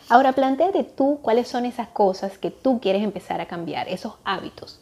Ahora, 0.07 0.31
planteate 0.31 0.85
tú 0.85 1.19
cuáles 1.21 1.49
son 1.49 1.65
esas 1.65 1.89
cosas 1.89 2.37
que 2.37 2.51
tú 2.51 2.79
quieres 2.79 3.03
empezar 3.03 3.41
a 3.41 3.47
cambiar, 3.47 3.89
esos 3.89 4.13
hábitos. 4.23 4.79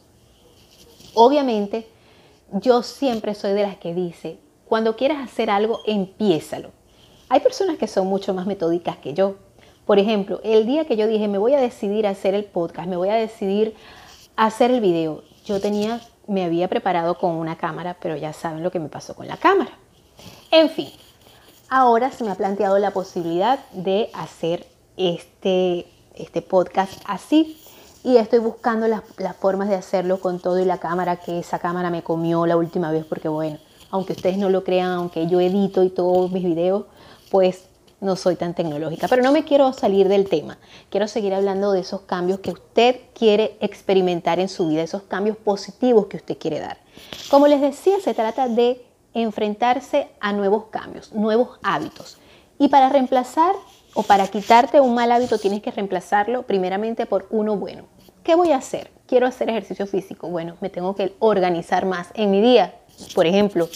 Obviamente, 1.16 1.88
yo 2.52 2.84
siempre 2.84 3.34
soy 3.36 3.54
de 3.54 3.64
las 3.64 3.78
que 3.78 3.94
dice, 3.94 4.40
cuando 4.66 4.96
quieras 4.96 5.24
hacer 5.24 5.50
algo, 5.50 5.82
empiézalo. 5.86 6.72
Hay 7.30 7.40
personas 7.40 7.78
que 7.78 7.88
son 7.88 8.08
mucho 8.08 8.34
más 8.34 8.46
metódicas 8.46 8.98
que 8.98 9.14
yo. 9.14 9.36
Por 9.86 10.00
ejemplo, 10.00 10.40
el 10.44 10.66
día 10.66 10.86
que 10.86 10.96
yo 10.96 11.08
dije, 11.08 11.28
me 11.28 11.38
voy 11.38 11.54
a 11.54 11.60
decidir 11.60 12.08
a 12.08 12.12
hacer 12.12 12.34
el 12.34 12.46
podcast, 12.46 12.88
me 12.88 12.96
voy 12.96 13.10
a 13.10 13.16
decidir 13.16 13.76
a 14.36 14.46
hacer 14.46 14.72
el 14.72 14.82
video, 14.82 15.24
yo 15.46 15.60
tenía, 15.60 16.02
me 16.28 16.46
había 16.46 16.68
preparado 16.70 17.18
con 17.18 17.32
una 17.32 17.58
cámara, 17.58 17.98
pero 18.00 18.16
ya 18.16 18.34
saben 18.34 18.64
lo 18.64 18.72
que 18.72 18.80
me 18.80 18.90
pasó 18.90 19.16
con 19.16 19.28
la 19.28 19.38
cámara. 19.38 19.78
En 20.52 20.70
fin, 20.70 20.90
ahora 21.70 22.12
se 22.12 22.24
me 22.24 22.32
ha 22.32 22.36
planteado 22.36 22.80
la 22.80 22.92
posibilidad 22.92 23.60
de 23.72 24.10
hacer 24.14 24.66
este, 24.96 25.88
este 26.16 26.42
podcast 26.42 27.02
así. 27.06 27.60
Y 28.04 28.18
estoy 28.18 28.40
buscando 28.40 28.88
las, 28.88 29.02
formas 29.40 29.70
de 29.70 29.76
hacerlo 29.76 30.20
con 30.20 30.40
todo 30.40 30.60
y 30.60 30.66
la 30.66 30.78
cámara, 30.78 31.16
que 31.16 31.40
esa 31.40 31.60
cámara 31.60 31.90
me 31.90 32.04
comió 32.04 32.46
la 32.46 32.58
última 32.58 32.92
vez, 32.92 33.06
porque 33.06 33.30
bueno, 33.30 33.60
aunque 33.92 34.12
ustedes 34.12 34.38
no 34.38 34.50
lo 34.50 34.66
crean, 34.66 34.92
aunque 34.92 35.28
yo 35.28 35.40
edito 35.40 35.84
y 35.84 35.90
todos 35.90 36.30
mis 36.30 36.44
videos, 36.44 36.86
pues 37.32 37.64
no 38.02 38.18
soy 38.18 38.36
tan 38.36 38.54
tecnológica. 38.54 39.08
Pero 39.08 39.24
no 39.24 39.32
me 39.32 39.46
quiero 39.46 39.72
salir 39.72 40.10
del 40.10 40.28
tema. 40.28 40.58
Quiero 40.90 41.08
seguir 41.08 41.34
hablando 41.34 41.72
de 41.72 41.80
esos 41.80 42.02
cambios 42.02 42.40
que 42.40 42.52
usted 42.52 43.00
quiere 43.14 43.58
experimentar 43.62 44.40
en 44.40 44.50
su 44.50 44.68
vida, 44.68 44.84
esos 44.84 45.04
cambios 45.04 45.38
positivos 45.38 46.08
que 46.08 46.18
usted 46.18 46.38
quiere 46.38 46.60
dar. 46.60 46.80
Como 47.32 47.48
les 47.48 47.62
decía, 47.62 48.02
se 48.02 48.14
trata 48.14 48.50
de 48.50 48.86
enfrentarse 49.14 50.10
a 50.20 50.34
nuevos 50.34 50.66
cambios, 50.66 51.14
nuevos 51.14 51.58
hábitos. 51.64 52.18
Y 52.60 52.68
para 52.68 52.90
reemplazar 52.90 53.56
o 53.94 54.04
para 54.04 54.28
quitarte 54.28 54.82
un 54.82 54.94
mal 54.94 55.12
hábito 55.12 55.38
tienes 55.38 55.62
que 55.62 55.72
reemplazarlo 55.72 56.44
primeramente 56.44 57.06
por 57.06 57.28
uno 57.30 57.56
bueno. 57.56 57.93
¿Qué 58.24 58.36
voy 58.36 58.52
a 58.52 58.58
hacer? 58.58 58.90
Quiero 59.06 59.28
hacer 59.28 59.50
ejercicio 59.50 59.86
físico. 59.86 60.30
Bueno, 60.30 60.56
me 60.62 60.70
tengo 60.70 60.96
que 60.96 61.14
organizar 61.20 61.86
más 61.86 62.08
en 62.14 62.32
mi 62.32 62.40
día. 62.40 62.74
Por 63.14 63.28
ejemplo, 63.28 63.68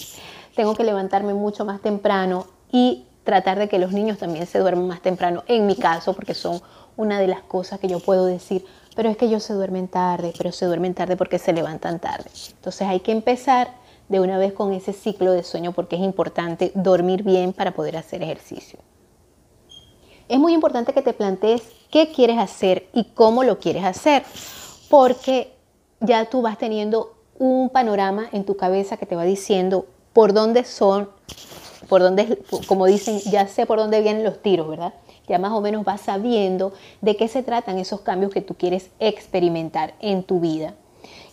tengo 0.55 0.73
que 0.73 0.85
levantarme 0.85 1.33
mucho 1.33 1.65
más 1.65 1.81
temprano 1.81 2.47
y 2.71 3.05
tratar 3.25 3.59
de 3.59 3.67
que 3.67 3.77
los 3.77 3.91
niños 3.91 4.19
también 4.19 4.47
se 4.47 4.59
duerman 4.59 4.87
más 4.87 5.01
temprano, 5.01 5.43
en 5.47 5.65
mi 5.65 5.75
caso, 5.75 6.13
porque 6.13 6.33
son 6.33 6.61
una 6.95 7.19
de 7.19 7.27
las 7.27 7.41
cosas 7.41 7.81
que 7.81 7.89
yo 7.89 7.99
puedo 7.99 8.25
decir, 8.25 8.63
pero 8.95 9.09
es 9.09 9.17
que 9.17 9.25
ellos 9.25 9.43
se 9.43 9.51
duermen 9.51 9.89
tarde, 9.89 10.31
pero 10.37 10.53
se 10.53 10.65
duermen 10.65 10.93
tarde 10.93 11.17
porque 11.17 11.39
se 11.39 11.51
levantan 11.51 11.99
tarde. 11.99 12.29
Entonces 12.55 12.87
hay 12.87 13.01
que 13.01 13.11
empezar 13.11 13.71
de 14.07 14.21
una 14.21 14.37
vez 14.37 14.53
con 14.53 14.71
ese 14.71 14.93
ciclo 14.93 15.33
de 15.33 15.43
sueño 15.43 15.73
porque 15.73 15.97
es 15.97 16.01
importante 16.01 16.71
dormir 16.73 17.23
bien 17.23 17.51
para 17.51 17.71
poder 17.71 17.97
hacer 17.97 18.23
ejercicio 18.23 18.79
es 20.29 20.39
muy 20.39 20.53
importante 20.53 20.93
que 20.93 21.01
te 21.01 21.13
plantees 21.13 21.63
qué 21.91 22.11
quieres 22.11 22.37
hacer 22.37 22.87
y 22.93 23.05
cómo 23.05 23.43
lo 23.43 23.59
quieres 23.59 23.83
hacer, 23.83 24.23
porque 24.89 25.53
ya 25.99 26.25
tú 26.25 26.41
vas 26.41 26.57
teniendo 26.57 27.15
un 27.39 27.69
panorama 27.69 28.27
en 28.31 28.45
tu 28.45 28.57
cabeza 28.57 28.97
que 28.97 29.05
te 29.05 29.15
va 29.15 29.23
diciendo 29.23 29.85
por 30.13 30.33
dónde 30.33 30.63
son, 30.63 31.09
por 31.87 32.01
dónde, 32.01 32.39
como 32.67 32.85
dicen, 32.85 33.19
ya 33.19 33.47
sé 33.47 33.65
por 33.65 33.77
dónde 33.77 34.01
vienen 34.01 34.23
los 34.23 34.41
tiros, 34.41 34.67
¿verdad? 34.67 34.93
Ya 35.27 35.39
más 35.39 35.51
o 35.51 35.61
menos 35.61 35.83
vas 35.83 36.01
sabiendo 36.01 36.73
de 37.01 37.15
qué 37.15 37.27
se 37.27 37.43
tratan 37.43 37.77
esos 37.77 38.01
cambios 38.01 38.31
que 38.31 38.41
tú 38.41 38.55
quieres 38.55 38.89
experimentar 38.99 39.93
en 39.99 40.23
tu 40.23 40.39
vida. 40.39 40.73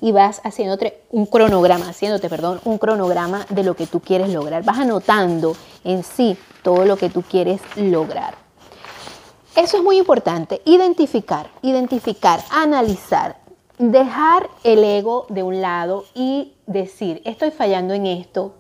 Y 0.01 0.13
vas 0.13 0.41
haciéndote 0.45 1.01
un 1.11 1.27
cronograma, 1.27 1.89
haciéndote, 1.89 2.29
perdón, 2.29 2.61
un 2.65 2.79
cronograma 2.79 3.47
de 3.49 3.63
lo 3.63 3.75
que 3.75 3.87
tú 3.87 4.01
quieres 4.01 4.29
lograr. 4.29 4.63
Vas 4.65 4.79
anotando 4.79 5.57
en 5.85 6.03
sí 6.05 6.37
todo 6.63 6.85
lo 6.85 6.97
que 6.97 7.09
tú 7.09 7.23
quieres 7.23 7.61
lograr. 7.77 8.44
Eso 9.57 9.77
es 9.77 9.85
muy 9.85 9.99
importante, 9.99 10.61
identificar, 10.65 11.49
identificar, 11.63 12.41
analizar, 12.51 13.37
dejar 13.79 14.51
el 14.65 14.83
ego 14.83 15.27
de 15.29 15.45
un 15.45 15.61
lado 15.61 16.07
y 16.13 16.55
decir, 16.67 17.23
estoy 17.25 17.53
fallando 17.53 17.95
en 17.95 18.07
esto, 18.07 18.55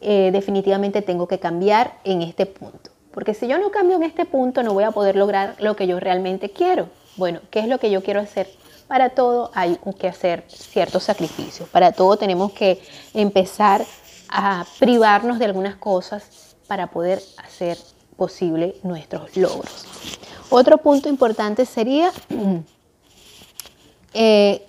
eh, 0.00 0.30
definitivamente 0.32 1.02
tengo 1.02 1.26
que 1.26 1.40
cambiar 1.40 1.98
en 2.04 2.22
este 2.22 2.46
punto. 2.46 2.92
Porque 3.12 3.34
si 3.34 3.48
yo 3.48 3.58
no 3.58 3.72
cambio 3.72 3.96
en 3.96 4.04
este 4.04 4.24
punto, 4.24 4.62
no 4.62 4.72
voy 4.72 4.84
a 4.84 4.92
poder 4.92 5.16
lograr 5.16 5.56
lo 5.58 5.74
que 5.74 5.88
yo 5.88 5.98
realmente 5.98 6.50
quiero. 6.50 6.88
Bueno, 7.16 7.40
¿qué 7.50 7.58
es 7.58 7.66
lo 7.66 7.78
que 7.78 7.90
yo 7.90 8.04
quiero 8.04 8.20
hacer? 8.20 8.48
Para 8.86 9.10
todo 9.10 9.50
hay 9.54 9.76
que 9.98 10.06
hacer 10.06 10.44
ciertos 10.46 11.02
sacrificios. 11.02 11.68
Para 11.68 11.90
todo 11.90 12.16
tenemos 12.16 12.52
que 12.52 12.80
empezar 13.12 13.84
a 14.28 14.64
privarnos 14.78 15.40
de 15.40 15.46
algunas 15.46 15.74
cosas 15.74 16.54
para 16.68 16.86
poder 16.86 17.20
hacer 17.38 17.76
posible 18.16 18.76
nuestros 18.82 19.36
logros. 19.36 19.84
Otro 20.50 20.78
punto 20.78 21.08
importante 21.08 21.64
sería, 21.64 22.12
eh, 24.14 24.66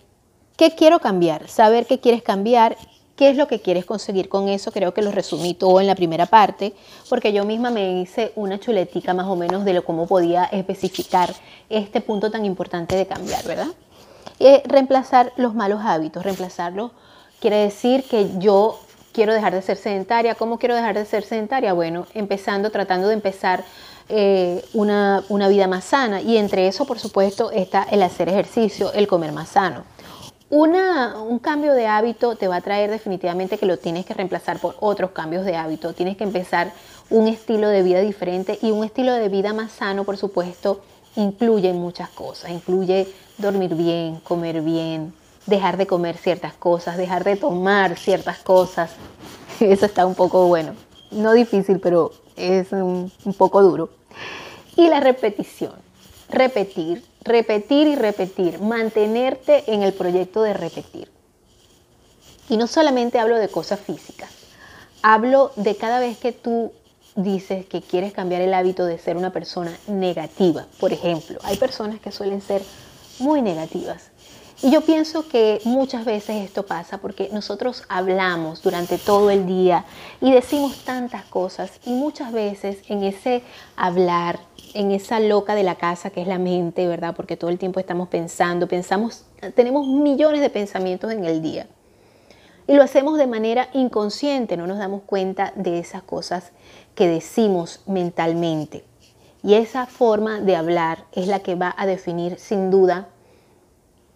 ¿qué 0.57 0.75
quiero 0.75 0.99
cambiar? 0.99 1.47
Saber 1.49 1.85
qué 1.85 1.99
quieres 1.99 2.23
cambiar, 2.23 2.77
qué 3.15 3.29
es 3.29 3.37
lo 3.37 3.47
que 3.47 3.59
quieres 3.59 3.85
conseguir 3.85 4.29
con 4.29 4.47
eso. 4.47 4.71
Creo 4.71 4.93
que 4.93 5.01
lo 5.01 5.11
resumí 5.11 5.53
todo 5.53 5.81
en 5.81 5.87
la 5.87 5.95
primera 5.95 6.25
parte, 6.25 6.73
porque 7.09 7.33
yo 7.33 7.45
misma 7.45 7.69
me 7.69 8.01
hice 8.01 8.31
una 8.35 8.59
chuletica 8.59 9.13
más 9.13 9.27
o 9.27 9.35
menos 9.35 9.65
de 9.65 9.73
lo 9.73 9.83
cómo 9.83 10.07
podía 10.07 10.45
especificar 10.45 11.33
este 11.69 12.01
punto 12.01 12.31
tan 12.31 12.45
importante 12.45 12.95
de 12.95 13.05
cambiar, 13.05 13.43
¿verdad? 13.45 13.67
Eh, 14.39 14.63
reemplazar 14.65 15.33
los 15.37 15.53
malos 15.53 15.81
hábitos, 15.83 16.23
reemplazarlos 16.23 16.91
quiere 17.43 17.57
decir 17.57 18.05
que 18.05 18.29
yo 18.37 18.79
quiero 19.13 19.33
dejar 19.33 19.53
de 19.53 19.61
ser 19.61 19.77
sedentaria. 19.77 20.35
¿Cómo 20.35 20.59
quiero 20.59 20.75
dejar 20.75 20.95
de 20.95 21.05
ser 21.05 21.23
sedentaria? 21.23 21.71
Bueno, 21.73 22.05
empezando, 22.13 22.71
tratando 22.71 23.07
de 23.07 23.13
empezar 23.13 23.63
eh, 24.09 24.65
una, 24.73 25.23
una 25.29 25.47
vida 25.47 25.67
más 25.67 25.85
sana 25.85 26.21
y 26.21 26.37
entre 26.37 26.67
eso, 26.67 26.85
por 26.85 26.99
supuesto, 26.99 27.51
está 27.51 27.83
el 27.83 28.03
hacer 28.03 28.27
ejercicio, 28.27 28.91
el 28.93 29.07
comer 29.07 29.31
más 29.31 29.49
sano. 29.49 29.83
Una, 30.49 31.19
un 31.21 31.39
cambio 31.39 31.73
de 31.73 31.87
hábito 31.87 32.35
te 32.35 32.47
va 32.47 32.57
a 32.57 32.61
traer 32.61 32.91
definitivamente 32.91 33.57
que 33.57 33.65
lo 33.65 33.77
tienes 33.77 34.05
que 34.05 34.13
reemplazar 34.13 34.59
por 34.59 34.75
otros 34.81 35.11
cambios 35.11 35.45
de 35.45 35.55
hábito. 35.55 35.93
Tienes 35.93 36.17
que 36.17 36.25
empezar 36.25 36.71
un 37.09 37.27
estilo 37.27 37.69
de 37.69 37.81
vida 37.81 38.01
diferente 38.01 38.59
y 38.61 38.71
un 38.71 38.83
estilo 38.83 39.13
de 39.13 39.29
vida 39.29 39.53
más 39.53 39.71
sano, 39.71 40.03
por 40.03 40.17
supuesto, 40.17 40.81
incluye 41.15 41.73
muchas 41.73 42.09
cosas. 42.09 42.51
Incluye 42.51 43.07
dormir 43.37 43.73
bien, 43.73 44.19
comer 44.19 44.61
bien, 44.61 45.13
dejar 45.45 45.77
de 45.77 45.87
comer 45.87 46.17
ciertas 46.17 46.53
cosas, 46.53 46.97
dejar 46.97 47.23
de 47.23 47.35
tomar 47.35 47.97
ciertas 47.97 48.39
cosas. 48.39 48.91
Eso 49.59 49.85
está 49.85 50.05
un 50.05 50.15
poco 50.15 50.47
bueno, 50.47 50.73
no 51.11 51.33
difícil, 51.33 51.79
pero 51.79 52.11
es 52.35 52.71
un, 52.71 53.11
poco 53.37 53.61
duro. 53.61 53.89
Y 54.75 54.87
la 54.87 54.99
repetición, 54.99 55.73
repetir, 56.29 57.03
repetir 57.21 57.87
y 57.87 57.95
repetir, 57.95 58.59
mantenerte 58.59 59.71
en 59.71 59.83
el 59.83 59.93
proyecto 59.93 60.41
de 60.41 60.53
repetir. 60.53 61.11
Y 62.49 62.57
no 62.57 62.67
solamente 62.67 63.19
hablo 63.19 63.37
de 63.37 63.49
cosas 63.49 63.79
físicas, 63.79 64.29
hablo 65.01 65.51
de 65.55 65.75
cada 65.75 65.99
vez 65.99 66.17
que 66.17 66.31
tú 66.31 66.71
dices 67.15 67.65
que 67.67 67.81
quieres 67.81 68.11
cambiar 68.11 68.41
el 68.41 68.53
hábito 68.53 68.85
de 68.85 68.97
ser 68.97 69.17
una 69.17 69.31
persona 69.31 69.77
negativa. 69.87 70.65
Por 70.79 70.91
ejemplo, 70.91 71.39
hay 71.43 71.57
personas 71.57 71.99
que 71.99 72.11
suelen 72.11 72.41
ser 72.41 72.63
muy 73.19 73.41
negativas 73.43 74.12
y 74.63 74.71
yo 74.71 74.79
pienso 74.79 75.27
que 75.27 75.59
muchas 75.65 76.05
veces 76.05 76.37
esto 76.37 76.65
pasa 76.65 76.99
porque 76.99 77.27
nosotros 77.33 77.83
hablamos 77.89 78.61
durante 78.61 78.97
todo 78.97 79.29
el 79.29 79.45
día 79.45 79.83
y 80.21 80.31
decimos 80.31 80.85
tantas 80.85 81.25
cosas 81.25 81.81
y 81.85 81.89
muchas 81.89 82.31
veces 82.31 82.77
en 82.87 83.03
ese 83.03 83.43
hablar, 83.75 84.39
en 84.73 84.91
esa 84.91 85.19
loca 85.19 85.53
de 85.53 85.63
la 85.63 85.75
casa 85.75 86.11
que 86.11 86.21
es 86.21 86.27
la 86.27 86.39
mente, 86.39 86.87
¿verdad? 86.87 87.13
Porque 87.13 87.35
todo 87.35 87.49
el 87.49 87.59
tiempo 87.59 87.81
estamos 87.81 88.07
pensando, 88.07 88.69
pensamos, 88.69 89.25
tenemos 89.53 89.85
millones 89.85 90.39
de 90.39 90.49
pensamientos 90.49 91.11
en 91.11 91.25
el 91.25 91.41
día. 91.41 91.67
Y 92.65 92.75
lo 92.75 92.83
hacemos 92.83 93.17
de 93.17 93.27
manera 93.27 93.67
inconsciente, 93.73 94.55
no 94.55 94.65
nos 94.65 94.77
damos 94.77 95.01
cuenta 95.01 95.51
de 95.57 95.79
esas 95.79 96.03
cosas 96.03 96.53
que 96.95 97.09
decimos 97.09 97.81
mentalmente. 97.85 98.85
Y 99.43 99.55
esa 99.55 99.87
forma 99.87 100.39
de 100.39 100.55
hablar 100.55 101.03
es 101.11 101.27
la 101.27 101.41
que 101.41 101.55
va 101.55 101.75
a 101.77 101.85
definir 101.85 102.39
sin 102.39 102.71
duda 102.71 103.09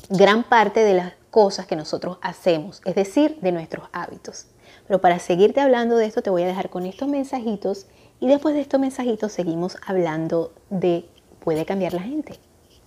gran 0.09 0.43
parte 0.43 0.81
de 0.81 0.93
las 0.93 1.13
cosas 1.29 1.67
que 1.67 1.75
nosotros 1.75 2.17
hacemos, 2.21 2.81
es 2.85 2.95
decir, 2.95 3.37
de 3.41 3.51
nuestros 3.51 3.87
hábitos. 3.91 4.47
Pero 4.87 5.01
para 5.01 5.19
seguirte 5.19 5.61
hablando 5.61 5.97
de 5.97 6.05
esto 6.05 6.21
te 6.21 6.29
voy 6.29 6.43
a 6.43 6.47
dejar 6.47 6.69
con 6.69 6.85
estos 6.85 7.07
mensajitos 7.07 7.87
y 8.19 8.27
después 8.27 8.55
de 8.55 8.61
estos 8.61 8.79
mensajitos 8.79 9.31
seguimos 9.31 9.77
hablando 9.85 10.53
de 10.69 11.07
puede 11.39 11.65
cambiar 11.65 11.93
la 11.93 12.01
gente. 12.01 12.39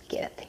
Quédate. 0.07 0.47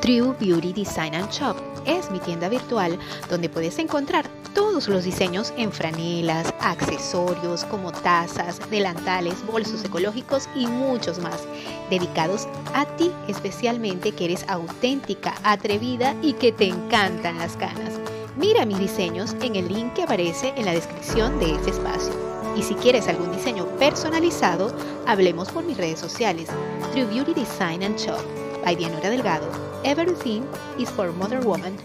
True 0.00 0.34
Beauty 0.40 0.72
Design 0.72 1.14
and 1.14 1.30
Shop 1.30 1.56
es 1.86 2.10
mi 2.10 2.18
tienda 2.18 2.48
virtual 2.48 2.98
donde 3.30 3.48
puedes 3.48 3.78
encontrar 3.78 4.26
todos 4.54 4.88
los 4.88 5.04
diseños 5.04 5.52
en 5.56 5.72
franelas, 5.72 6.52
accesorios 6.60 7.64
como 7.64 7.92
tazas, 7.92 8.58
delantales, 8.70 9.44
bolsos 9.46 9.84
ecológicos 9.84 10.48
y 10.54 10.66
muchos 10.66 11.18
más, 11.18 11.46
dedicados 11.90 12.48
a 12.74 12.84
ti 12.96 13.10
especialmente 13.28 14.12
que 14.12 14.26
eres 14.26 14.44
auténtica, 14.48 15.34
atrevida 15.42 16.14
y 16.22 16.34
que 16.34 16.52
te 16.52 16.66
encantan 16.66 17.38
las 17.38 17.56
canas. 17.56 17.98
Mira 18.36 18.64
mis 18.64 18.78
diseños 18.78 19.36
en 19.42 19.56
el 19.56 19.68
link 19.68 19.92
que 19.92 20.04
aparece 20.04 20.54
en 20.56 20.64
la 20.64 20.72
descripción 20.72 21.38
de 21.38 21.54
este 21.54 21.70
espacio. 21.70 22.12
Y 22.56 22.62
si 22.62 22.74
quieres 22.74 23.08
algún 23.08 23.32
diseño 23.32 23.66
personalizado, 23.78 24.74
hablemos 25.06 25.50
por 25.50 25.64
mis 25.64 25.76
redes 25.76 25.98
sociales, 25.98 26.48
True 26.92 27.04
Beauty 27.04 27.34
Design 27.34 27.82
and 27.82 27.98
Shop, 27.98 28.20
by 28.64 28.74
Dianora 28.74 29.10
Delgado. 29.10 29.48
Everything 29.84 30.42
is 30.78 30.90
for 30.90 31.12
Mother 31.12 31.40
Woman. 31.40 31.76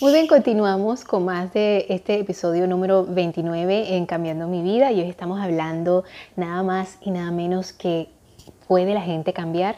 Muy 0.00 0.12
bien, 0.12 0.28
continuamos 0.28 1.02
con 1.02 1.24
más 1.24 1.52
de 1.52 1.86
este 1.88 2.20
episodio 2.20 2.68
número 2.68 3.04
29 3.04 3.96
en 3.96 4.06
Cambiando 4.06 4.46
mi 4.46 4.62
vida 4.62 4.92
y 4.92 5.00
hoy 5.00 5.10
estamos 5.10 5.40
hablando 5.40 6.04
nada 6.36 6.62
más 6.62 6.98
y 7.00 7.10
nada 7.10 7.32
menos 7.32 7.72
que 7.72 8.08
¿puede 8.68 8.94
la 8.94 9.00
gente 9.00 9.32
cambiar? 9.32 9.74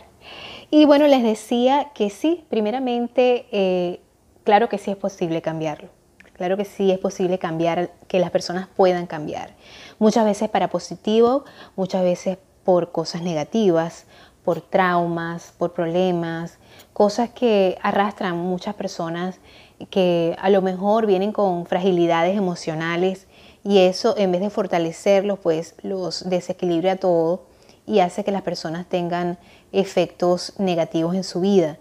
Y 0.70 0.84
bueno, 0.84 1.06
les 1.06 1.22
decía 1.22 1.92
que 1.94 2.10
sí, 2.10 2.44
primeramente, 2.50 3.46
eh, 3.50 4.02
claro 4.44 4.68
que 4.68 4.76
sí 4.76 4.90
es 4.90 4.98
posible 4.98 5.40
cambiarlo. 5.40 5.88
Claro 6.34 6.58
que 6.58 6.66
sí 6.66 6.90
es 6.90 6.98
posible 6.98 7.38
cambiar, 7.38 7.90
que 8.06 8.18
las 8.18 8.30
personas 8.30 8.68
puedan 8.76 9.06
cambiar. 9.06 9.54
Muchas 9.98 10.26
veces 10.26 10.50
para 10.50 10.68
positivo, 10.68 11.46
muchas 11.76 12.02
veces 12.02 12.36
por 12.62 12.92
cosas 12.92 13.22
negativas, 13.22 14.04
por 14.44 14.60
traumas, 14.60 15.54
por 15.56 15.72
problemas, 15.72 16.58
cosas 16.92 17.30
que 17.30 17.78
arrastran 17.82 18.36
muchas 18.36 18.74
personas 18.74 19.38
que 19.88 20.36
a 20.38 20.50
lo 20.50 20.62
mejor 20.62 21.06
vienen 21.06 21.32
con 21.32 21.66
fragilidades 21.66 22.36
emocionales 22.36 23.26
y 23.64 23.78
eso 23.78 24.14
en 24.16 24.32
vez 24.32 24.40
de 24.40 24.50
fortalecerlos, 24.50 25.38
pues 25.38 25.74
los 25.82 26.28
desequilibra 26.28 26.96
todo 26.96 27.46
y 27.86 28.00
hace 28.00 28.24
que 28.24 28.32
las 28.32 28.42
personas 28.42 28.86
tengan 28.86 29.38
efectos 29.72 30.54
negativos 30.58 31.14
en 31.14 31.24
su 31.24 31.40
vida. 31.40 31.78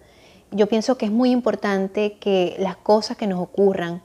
Yo 0.51 0.67
pienso 0.67 0.97
que 0.97 1.05
es 1.05 1.11
muy 1.11 1.31
importante 1.31 2.17
que 2.19 2.55
las 2.57 2.75
cosas 2.75 3.17
que 3.17 3.27
nos 3.27 3.39
ocurran, 3.39 4.01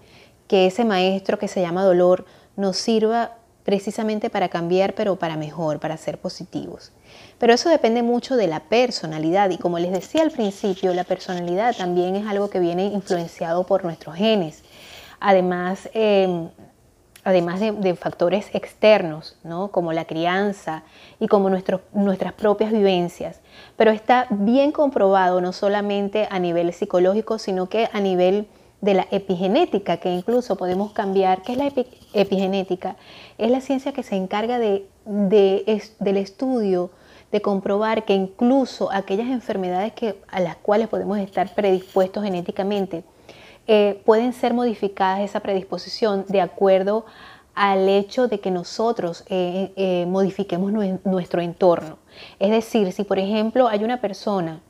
que 0.46 0.66
ese 0.66 0.84
maestro 0.84 1.38
que 1.38 1.48
se 1.48 1.60
llama 1.60 1.84
dolor 1.84 2.26
nos 2.56 2.76
sirva 2.76 3.36
precisamente 3.64 4.28
para 4.28 4.50
cambiar, 4.50 4.94
pero 4.94 5.16
para 5.16 5.36
mejor, 5.36 5.80
para 5.80 5.96
ser 5.96 6.18
positivos. 6.18 6.92
Pero 7.44 7.52
eso 7.52 7.68
depende 7.68 8.02
mucho 8.02 8.36
de 8.36 8.46
la 8.46 8.60
personalidad 8.60 9.50
y 9.50 9.58
como 9.58 9.78
les 9.78 9.92
decía 9.92 10.22
al 10.22 10.30
principio, 10.30 10.94
la 10.94 11.04
personalidad 11.04 11.76
también 11.76 12.16
es 12.16 12.26
algo 12.26 12.48
que 12.48 12.58
viene 12.58 12.86
influenciado 12.86 13.66
por 13.66 13.84
nuestros 13.84 14.16
genes. 14.16 14.62
Además, 15.20 15.90
em, 15.92 16.48
además 17.22 17.60
de, 17.60 17.96
factores 17.96 18.46
externos, 18.54 19.36
¿no? 19.44 19.68
como 19.68 19.92
la 19.92 20.06
crianza 20.06 20.84
y 21.20 21.28
como 21.28 21.50
nuestras 21.50 22.32
propias 22.32 22.72
vivencias. 22.72 23.40
Pero 23.76 23.90
está 23.90 24.26
bien 24.30 24.72
comprobado 24.72 25.42
no 25.42 25.52
solamente 25.52 26.26
a 26.30 26.38
nivel 26.38 26.72
psicológico, 26.72 27.38
sino 27.38 27.68
que 27.68 27.90
a 27.92 28.00
nivel 28.00 28.48
de 28.80 28.94
la 28.94 29.06
epigenética, 29.10 29.98
que 29.98 30.08
incluso 30.08 30.56
podemos 30.56 30.92
cambiar. 30.92 31.42
¿Qué 31.42 31.52
es 31.52 31.58
la 31.58 31.70
epigenética? 32.14 32.96
Es 33.36 33.50
la 33.50 33.60
ciencia 33.60 33.92
que 33.92 34.02
se 34.02 34.16
encarga 34.16 34.58
de, 34.58 34.86
del 35.04 36.16
estudio 36.16 36.90
de 37.32 37.42
comprobar 37.42 38.04
que 38.04 38.14
incluso 38.14 38.90
aquellas 38.92 39.28
enfermedades 39.28 39.92
que, 39.92 40.20
a 40.28 40.40
las 40.40 40.56
cuales 40.56 40.88
podemos 40.88 41.18
estar 41.18 41.54
predispuestos 41.54 42.22
genéticamente, 42.22 43.04
eh, 43.66 44.02
pueden 44.04 44.32
ser 44.32 44.52
modificadas 44.52 45.20
esa 45.20 45.40
predisposición 45.40 46.26
de 46.28 46.40
acuerdo 46.40 47.06
al 47.54 47.88
hecho 47.88 48.28
de 48.28 48.40
que 48.40 48.50
nosotros 48.50 49.24
eh, 49.28 49.72
eh, 49.76 50.06
modifiquemos 50.06 50.72
nuestro 51.04 51.40
entorno. 51.40 51.98
Es 52.38 52.50
decir, 52.50 52.92
si 52.92 53.04
por 53.04 53.18
ejemplo 53.18 53.68
hay 53.68 53.84
una 53.84 54.00
persona 54.00 54.60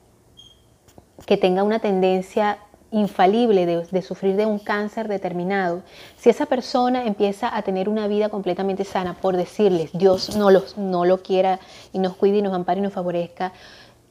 que 1.27 1.37
tenga 1.37 1.63
una 1.63 1.79
tendencia 1.79 2.59
infalible 2.95 3.67
de, 3.67 4.03
sufrir 4.03 4.37
de 4.37 4.47
un 4.47 4.59
cáncer 4.59 5.09
determinado, 5.09 5.83
si 6.17 6.31
esa 6.31 6.47
persona 6.47 7.07
empieza 7.07 7.55
a 7.55 7.63
tener 7.63 7.89
una 7.89 8.07
vida 8.07 8.29
completamente 8.29 8.85
sana, 8.85 9.15
por 9.15 9.37
decirles, 9.37 9.91
Dios 9.93 10.37
no, 10.37 10.51
los, 10.51 10.79
no 10.79 11.05
lo 11.05 11.23
quiera 11.23 11.59
y 11.93 11.99
nos 11.99 12.15
cuide 12.15 12.39
y 12.39 12.43
nos 12.43 12.55
ampare 12.55 12.79
y 12.79 12.83
nos 12.83 12.93
favorezca, 12.93 13.53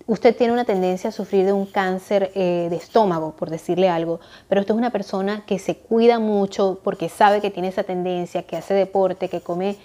usted 0.06 0.36
tiene 0.36 0.52
una 0.52 0.66
tendencia 0.66 1.10
a 1.10 1.14
sufrir 1.14 1.46
de 1.46 1.54
un 1.54 1.66
cáncer 1.66 2.32
eh, 2.36 2.68
de 2.70 2.76
estómago, 2.76 3.32
por 3.38 3.50
decirle 3.50 3.88
algo, 3.90 4.20
pero 4.50 4.62
usted 4.62 4.74
es 4.74 4.78
una 4.78 4.92
persona 4.92 5.46
que 5.46 5.60
se 5.60 5.78
cuida 5.78 6.20
mucho 6.20 6.80
porque 6.84 7.08
sabe 7.08 7.40
que 7.40 7.52
tiene 7.52 7.70
esa 7.70 7.84
tendencia, 7.84 8.44
que 8.44 8.58
hace 8.58 8.74
deporte, 8.74 9.30
que 9.30 9.40
come 9.40 9.78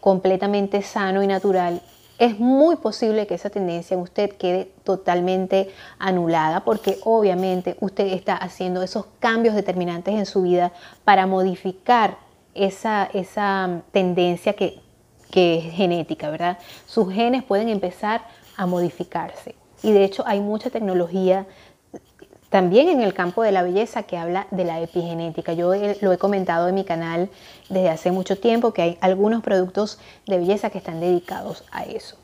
completamente 0.00 0.82
sano 0.82 1.22
y 1.22 1.26
natural, 1.26 1.80
es 2.20 2.38
muy 2.38 2.76
posible 2.76 3.26
que 3.26 3.34
esa 3.34 3.48
tendencia 3.48 3.94
en 3.94 4.02
usted 4.02 4.30
quede 4.36 4.70
totalmente 4.84 5.70
anulada 5.98 6.64
porque 6.64 6.98
obviamente 7.04 7.78
usted 7.80 8.08
está 8.08 8.36
haciendo 8.36 8.82
esos 8.82 9.06
cambios 9.20 9.54
determinantes 9.54 10.14
en 10.14 10.26
su 10.26 10.42
vida 10.42 10.70
para 11.04 11.26
modificar 11.26 12.18
esa, 12.54 13.08
esa 13.14 13.80
tendencia 13.90 14.52
que, 14.52 14.80
que 15.30 15.58
es 15.58 15.72
genética, 15.72 16.28
¿verdad? 16.28 16.58
Sus 16.84 17.10
genes 17.10 17.42
pueden 17.42 17.70
empezar 17.70 18.26
a 18.54 18.66
modificarse. 18.66 19.54
Y 19.82 19.92
de 19.92 20.04
hecho 20.04 20.22
hay 20.26 20.40
mucha 20.40 20.68
tecnología 20.68 21.46
también 22.50 22.88
en 22.88 23.00
el 23.00 23.14
campo 23.14 23.42
de 23.42 23.52
la 23.52 23.62
belleza 23.62 24.02
que 24.02 24.18
habla 24.18 24.46
de 24.50 24.64
la 24.64 24.80
epigenética. 24.80 25.52
Yo 25.52 25.72
lo 26.00 26.12
he 26.12 26.18
comentado 26.18 26.68
en 26.68 26.74
mi 26.74 26.84
canal 26.84 27.30
desde 27.68 27.88
hace 27.88 28.12
mucho 28.12 28.36
tiempo 28.36 28.72
que 28.72 28.82
hay 28.82 28.98
algunos 29.00 29.42
productos 29.42 29.98
de 30.26 30.38
belleza 30.38 30.70
que 30.70 30.78
están 30.78 31.00
dedicados 31.00 31.64
a 31.72 31.84
eso. 31.84 32.16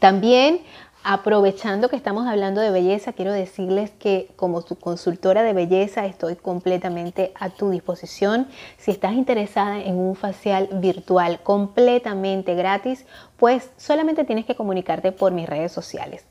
También 0.00 0.60
Aprovechando 1.06 1.90
que 1.90 1.96
estamos 1.96 2.26
hablando 2.26 2.62
de 2.62 2.70
belleza, 2.70 3.12
quiero 3.12 3.30
decirles 3.34 3.90
que 3.90 4.30
como 4.36 4.62
tu 4.62 4.76
consultora 4.76 5.42
de 5.42 5.52
belleza 5.52 6.06
estoy 6.06 6.34
completamente 6.34 7.34
a 7.38 7.50
tu 7.50 7.68
disposición. 7.68 8.48
Si 8.78 8.90
estás 8.90 9.12
interesada 9.12 9.80
en 9.80 9.98
un 9.98 10.16
facial 10.16 10.66
virtual 10.72 11.40
completamente 11.42 12.54
gratis, 12.54 13.04
pues 13.36 13.68
solamente 13.76 14.24
tienes 14.24 14.46
que 14.46 14.54
comunicarte 14.54 15.12
por 15.12 15.32
mis 15.32 15.46
redes 15.46 15.72
sociales. 15.72 16.24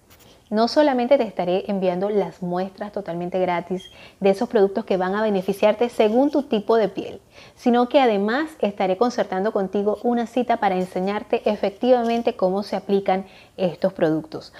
No 0.49 0.67
solamente 0.67 1.17
te 1.17 1.23
estaré 1.23 1.65
enviando 1.67 2.09
las 2.09 2.41
muestras 2.41 2.91
totalmente 2.91 3.39
gratis 3.39 3.89
de 4.19 4.29
esos 4.29 4.49
productos 4.49 4.85
que 4.85 4.97
van 4.97 5.15
a 5.15 5.21
beneficiarte 5.21 5.89
según 5.89 6.29
tu 6.29 6.43
tipo 6.43 6.75
de 6.75 6.89
piel, 6.89 7.21
sino 7.55 7.89
que 7.89 7.99
además 7.99 8.51
estaré 8.59 8.97
concertando 8.97 9.51
contigo 9.51 9.97
una 10.03 10.27
cita 10.27 10.57
para 10.57 10.75
enseñarte 10.75 11.41
efectivamente 11.49 12.35
cómo 12.35 12.63
se 12.63 12.75
aplican 12.75 13.25
estos 13.57 13.93
productos. 13.93 14.53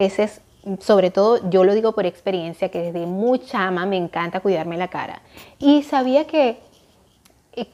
A 0.00 0.04
veces 0.04 0.40
sobre 0.80 1.10
todo 1.10 1.48
yo 1.50 1.64
lo 1.64 1.74
digo 1.74 1.92
por 1.92 2.06
experiencia, 2.06 2.68
que 2.68 2.80
desde 2.80 3.06
muy 3.06 3.40
chama 3.40 3.86
me 3.86 3.96
encanta 3.96 4.40
cuidarme 4.40 4.76
la 4.76 4.88
cara. 4.88 5.22
Y 5.58 5.82
sabía 5.82 6.26
que 6.26 6.58
eh, 7.52 7.66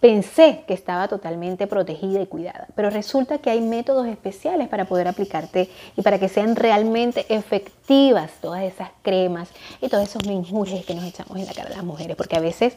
pensé 0.00 0.64
que 0.66 0.74
estaba 0.74 1.08
totalmente 1.08 1.66
protegida 1.66 2.20
y 2.20 2.26
cuidada, 2.26 2.66
pero 2.74 2.90
resulta 2.90 3.38
que 3.38 3.50
hay 3.50 3.60
métodos 3.60 4.06
especiales 4.06 4.68
para 4.68 4.84
poder 4.84 5.08
aplicarte 5.08 5.68
y 5.96 6.02
para 6.02 6.18
que 6.18 6.28
sean 6.28 6.56
realmente 6.56 7.26
efectivas 7.28 8.32
todas 8.40 8.62
esas 8.62 8.90
cremas 9.02 9.48
y 9.80 9.88
todos 9.88 10.08
esos 10.08 10.26
menjures 10.26 10.84
que 10.84 10.94
nos 10.94 11.04
echamos 11.04 11.38
en 11.38 11.46
la 11.46 11.52
cara 11.52 11.70
a 11.70 11.76
las 11.76 11.84
mujeres, 11.84 12.16
porque 12.16 12.36
a 12.36 12.40
veces 12.40 12.74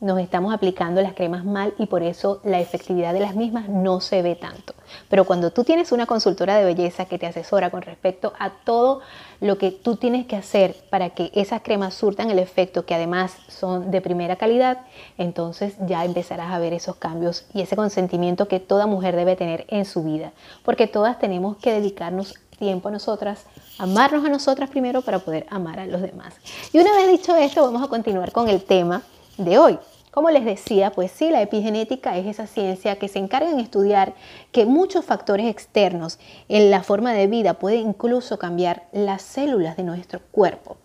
nos 0.00 0.20
estamos 0.20 0.54
aplicando 0.54 1.02
las 1.02 1.14
cremas 1.14 1.44
mal 1.44 1.74
y 1.78 1.86
por 1.86 2.02
eso 2.02 2.40
la 2.44 2.60
efectividad 2.60 3.12
de 3.12 3.20
las 3.20 3.34
mismas 3.34 3.68
no 3.68 4.00
se 4.00 4.22
ve 4.22 4.36
tanto. 4.36 4.74
Pero 5.08 5.24
cuando 5.24 5.50
tú 5.50 5.64
tienes 5.64 5.92
una 5.92 6.06
consultora 6.06 6.56
de 6.56 6.64
belleza 6.64 7.06
que 7.06 7.18
te 7.18 7.26
asesora 7.26 7.70
con 7.70 7.82
respecto 7.82 8.32
a 8.38 8.50
todo 8.50 9.00
lo 9.40 9.58
que 9.58 9.70
tú 9.70 9.96
tienes 9.96 10.26
que 10.26 10.36
hacer 10.36 10.76
para 10.90 11.10
que 11.10 11.30
esas 11.34 11.62
cremas 11.62 11.94
surtan 11.94 12.30
el 12.30 12.38
efecto 12.38 12.86
que 12.86 12.94
además 12.94 13.36
son 13.48 13.90
de 13.90 14.00
primera 14.00 14.36
calidad, 14.36 14.78
entonces 15.16 15.74
ya 15.86 16.04
empezarás 16.04 16.52
a 16.52 16.58
ver 16.58 16.72
esos 16.72 16.96
cambios 16.96 17.46
y 17.52 17.60
ese 17.60 17.76
consentimiento 17.76 18.48
que 18.48 18.60
toda 18.60 18.86
mujer 18.86 19.16
debe 19.16 19.36
tener 19.36 19.66
en 19.68 19.84
su 19.84 20.04
vida. 20.04 20.32
Porque 20.64 20.86
todas 20.86 21.18
tenemos 21.18 21.56
que 21.56 21.72
dedicarnos 21.72 22.34
tiempo 22.58 22.88
a 22.88 22.92
nosotras, 22.92 23.44
amarnos 23.78 24.24
a 24.24 24.28
nosotras 24.28 24.70
primero 24.70 25.02
para 25.02 25.20
poder 25.20 25.46
amar 25.50 25.78
a 25.78 25.86
los 25.86 26.02
demás. 26.02 26.34
Y 26.72 26.78
una 26.78 26.92
vez 26.92 27.08
dicho 27.08 27.34
esto, 27.36 27.62
vamos 27.62 27.82
a 27.82 27.88
continuar 27.88 28.32
con 28.32 28.48
el 28.48 28.62
tema 28.62 29.02
de 29.38 29.58
hoy. 29.58 29.78
Como 30.10 30.30
les 30.30 30.44
decía, 30.44 30.90
pues 30.90 31.12
sí, 31.12 31.30
la 31.30 31.42
epigenética 31.42 32.16
es 32.16 32.26
esa 32.26 32.46
ciencia 32.46 32.96
que 32.96 33.08
se 33.08 33.18
encarga 33.18 33.50
en 33.50 33.60
estudiar 33.60 34.14
que 34.52 34.66
muchos 34.66 35.04
factores 35.04 35.46
externos 35.46 36.18
en 36.48 36.70
la 36.70 36.82
forma 36.82 37.12
de 37.12 37.26
vida 37.26 37.54
pueden 37.54 37.88
incluso 37.88 38.38
cambiar 38.38 38.88
las 38.92 39.22
células 39.22 39.76
de 39.76 39.84
nuestro 39.84 40.20
cuerpo. 40.30 40.76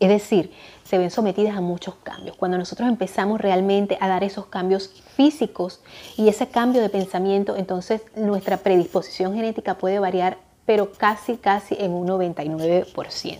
Es 0.00 0.08
decir, 0.08 0.52
se 0.84 0.98
ven 0.98 1.10
sometidas 1.10 1.56
a 1.56 1.60
muchos 1.60 1.94
cambios. 1.96 2.36
Cuando 2.36 2.58
nosotros 2.58 2.88
empezamos 2.88 3.40
realmente 3.40 3.96
a 4.00 4.08
dar 4.08 4.22
esos 4.22 4.46
cambios 4.46 5.02
físicos 5.16 5.80
y 6.16 6.28
ese 6.28 6.48
cambio 6.48 6.82
de 6.82 6.90
pensamiento, 6.90 7.56
entonces 7.56 8.02
nuestra 8.14 8.58
predisposición 8.58 9.34
genética 9.34 9.78
puede 9.78 9.98
variar, 9.98 10.36
pero 10.66 10.92
casi, 10.92 11.36
casi 11.36 11.74
en 11.78 11.92
un 11.92 12.06
99%. 12.06 13.38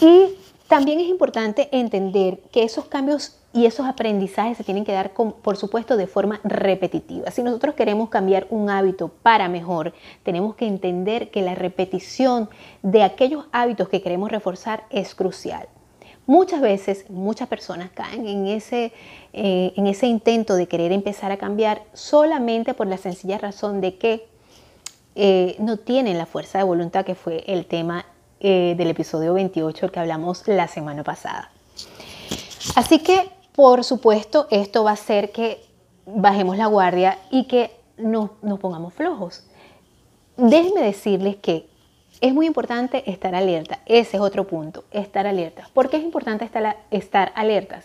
Y 0.00 0.41
También 0.72 1.00
es 1.00 1.08
importante 1.08 1.68
entender 1.70 2.38
que 2.50 2.62
esos 2.62 2.86
cambios 2.86 3.36
y 3.52 3.66
esos 3.66 3.84
aprendizajes 3.84 4.56
se 4.56 4.64
tienen 4.64 4.86
que 4.86 4.92
dar, 4.92 5.12
por 5.12 5.58
supuesto, 5.58 5.98
de 5.98 6.06
forma 6.06 6.40
repetitiva. 6.44 7.30
Si 7.30 7.42
nosotros 7.42 7.74
queremos 7.74 8.08
cambiar 8.08 8.46
un 8.48 8.70
hábito 8.70 9.08
para 9.22 9.50
mejor, 9.50 9.92
tenemos 10.22 10.54
que 10.54 10.66
entender 10.66 11.30
que 11.30 11.42
la 11.42 11.54
repetición 11.54 12.48
de 12.80 13.02
aquellos 13.02 13.44
hábitos 13.52 13.90
que 13.90 14.00
queremos 14.00 14.30
reforzar 14.30 14.84
es 14.88 15.14
crucial. 15.14 15.68
Muchas 16.24 16.62
veces, 16.62 17.04
muchas 17.10 17.48
personas 17.48 17.90
caen 17.90 18.26
en 18.26 18.46
ese, 18.46 18.94
eh, 19.34 19.74
intento 19.76 20.54
de 20.54 20.68
querer 20.68 20.90
empezar 20.92 21.32
a 21.32 21.36
cambiar 21.36 21.82
solamente 21.92 22.72
por 22.72 22.86
la 22.86 22.96
sencilla 22.96 23.36
razón 23.36 23.82
de 23.82 23.98
que 23.98 24.26
eh, 25.16 25.54
no 25.58 25.76
tienen 25.76 26.16
la 26.16 26.24
fuerza 26.24 26.56
de 26.56 26.64
voluntad 26.64 27.04
que 27.04 27.14
fue 27.14 27.44
el 27.46 27.66
tema 27.66 28.06
eh, 28.44 28.74
del 28.76 28.90
episodio 28.90 29.34
28 29.34 29.86
el 29.86 29.92
que 29.92 30.00
hablamos 30.00 30.48
la 30.48 30.66
semana 30.66 31.04
pasada. 31.04 31.52
Así 32.74 32.98
que, 32.98 33.30
por 33.54 33.84
supuesto, 33.84 34.48
esto 34.50 34.82
va 34.82 34.90
a 34.90 34.94
hacer 34.94 35.30
que 35.30 35.64
bajemos 36.06 36.56
la 36.56 36.66
guardia 36.66 37.18
y 37.30 37.44
que 37.44 37.70
nos, 37.98 38.30
nos 38.42 38.58
pongamos 38.58 38.94
flojos. 38.94 39.44
Déjenme 40.36 40.82
decirles 40.82 41.36
que 41.36 41.68
es 42.20 42.34
muy 42.34 42.46
importante 42.46 43.08
estar 43.08 43.32
alerta. 43.36 43.78
Ese 43.86 44.16
es 44.16 44.20
otro 44.20 44.44
punto, 44.48 44.82
estar 44.90 45.24
alerta. 45.28 45.68
¿Por 45.72 45.88
qué 45.88 45.98
es 45.98 46.02
importante 46.02 46.44
estar, 46.44 46.78
estar 46.90 47.30
alertas? 47.36 47.84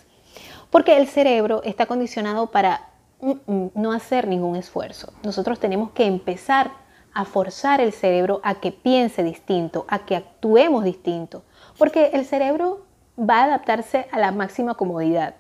Porque 0.72 0.98
el 0.98 1.08
cerebro 1.08 1.62
está 1.65 1.86
condicionado 1.86 2.48
para 2.48 2.89
mm, 3.22 3.32
mm, 3.46 3.72
no 3.76 3.91
hacer 3.91 4.28
ningún 4.28 4.56
esfuerzo. 4.56 5.13
Nosotros 5.22 5.60
tenemos 5.60 5.91
que 5.91 6.06
empezar 6.06 6.72
a 7.18 7.26
forzar 7.26 7.82
el 7.82 7.94
cerebro 7.94 8.42
a 8.44 8.60
que 8.60 8.72
piense 8.72 9.24
distinto, 9.24 9.86
a 9.88 10.06
que 10.06 10.16
actuemos 10.16 10.84
distinto, 10.84 11.42
porque 11.80 12.12
el 12.14 12.26
cerebro 12.26 12.86
va 13.20 13.40
a 13.40 13.44
adaptarse 13.46 14.08
a 14.12 14.20
la 14.20 14.32
máxima 14.32 14.76
comodidad. 14.76 15.34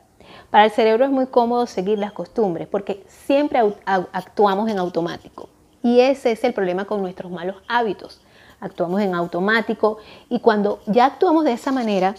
Para 0.49 0.65
el 0.65 0.71
cerebro 0.71 1.05
es 1.05 1.11
muy 1.11 1.27
cómodo 1.27 1.67
seguir 1.67 1.99
las 1.99 2.13
costumbres 2.13 2.67
porque 2.67 3.05
siempre 3.07 3.59
actuamos 3.85 4.71
en 4.71 4.79
automático. 4.79 5.49
Y 5.83 5.99
ese 5.99 6.31
es 6.31 6.43
el 6.43 6.55
problema 6.55 6.85
con 6.85 6.99
nuestros 7.03 7.31
malos 7.31 7.57
hábitos. 7.67 8.21
Actuamos 8.59 8.99
en 9.01 9.13
automático 9.13 9.99
y 10.29 10.39
cuando 10.39 10.79
ya 10.87 11.05
actuamos 11.05 11.45
de 11.45 11.53
esa 11.53 11.71
manera, 11.71 12.15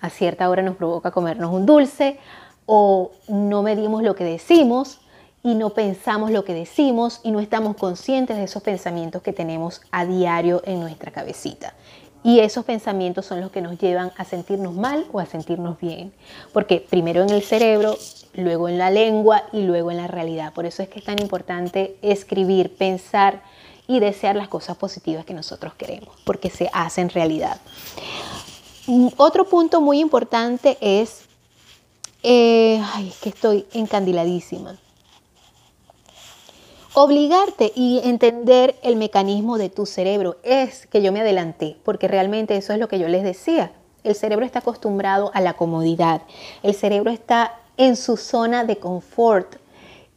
a 0.00 0.08
cierta 0.08 0.48
hora 0.48 0.62
nos 0.62 0.76
provoca 0.76 1.10
comernos 1.10 1.52
un 1.52 1.66
dulce 1.66 2.20
o 2.66 3.10
no 3.26 3.64
medimos 3.64 4.04
lo 4.04 4.14
que 4.14 4.22
decimos 4.22 5.00
y 5.44 5.54
no 5.54 5.70
pensamos 5.70 6.30
lo 6.30 6.44
que 6.44 6.54
decimos 6.54 7.20
y 7.22 7.32
no 7.32 7.40
estamos 7.40 7.76
conscientes 7.76 8.36
de 8.36 8.44
esos 8.44 8.62
pensamientos 8.62 9.22
que 9.22 9.32
tenemos 9.32 9.80
a 9.90 10.06
diario 10.06 10.62
en 10.64 10.80
nuestra 10.80 11.10
cabecita. 11.10 11.74
Y 12.24 12.38
esos 12.38 12.64
pensamientos 12.64 13.26
son 13.26 13.40
los 13.40 13.50
que 13.50 13.60
nos 13.60 13.78
llevan 13.78 14.12
a 14.16 14.24
sentirnos 14.24 14.74
mal 14.74 15.06
o 15.10 15.18
a 15.18 15.26
sentirnos 15.26 15.80
bien. 15.80 16.12
Porque 16.52 16.78
primero 16.78 17.22
en 17.24 17.30
el 17.30 17.42
cerebro, 17.42 17.98
luego 18.34 18.68
en 18.68 18.78
la 18.78 18.90
lengua 18.90 19.42
y 19.52 19.62
luego 19.62 19.90
en 19.90 19.96
la 19.96 20.06
realidad. 20.06 20.52
Por 20.52 20.64
eso 20.64 20.84
es 20.84 20.88
que 20.88 21.00
es 21.00 21.04
tan 21.04 21.20
importante 21.20 21.96
escribir, 22.00 22.76
pensar 22.76 23.42
y 23.88 23.98
desear 23.98 24.36
las 24.36 24.46
cosas 24.46 24.76
positivas 24.76 25.24
que 25.24 25.34
nosotros 25.34 25.74
queremos, 25.74 26.14
porque 26.24 26.48
se 26.48 26.70
hacen 26.72 27.08
realidad. 27.08 27.60
Otro 29.16 29.48
punto 29.48 29.80
muy 29.80 29.98
importante 29.98 30.78
es, 30.80 31.22
eh, 32.22 32.80
ay, 32.94 33.08
es 33.08 33.16
que 33.16 33.30
estoy 33.30 33.66
encandiladísima 33.72 34.78
Obligarte 36.94 37.72
y 37.74 38.02
entender 38.04 38.76
el 38.82 38.96
mecanismo 38.96 39.56
de 39.56 39.70
tu 39.70 39.86
cerebro 39.86 40.36
es 40.42 40.86
que 40.86 41.00
yo 41.00 41.10
me 41.10 41.22
adelanté, 41.22 41.78
porque 41.84 42.06
realmente 42.06 42.54
eso 42.54 42.74
es 42.74 42.78
lo 42.78 42.88
que 42.88 42.98
yo 42.98 43.08
les 43.08 43.22
decía. 43.22 43.72
El 44.04 44.14
cerebro 44.14 44.44
está 44.44 44.58
acostumbrado 44.58 45.30
a 45.32 45.40
la 45.40 45.54
comodidad, 45.54 46.20
el 46.62 46.74
cerebro 46.74 47.10
está 47.10 47.58
en 47.78 47.96
su 47.96 48.18
zona 48.18 48.64
de 48.64 48.76
confort 48.76 49.56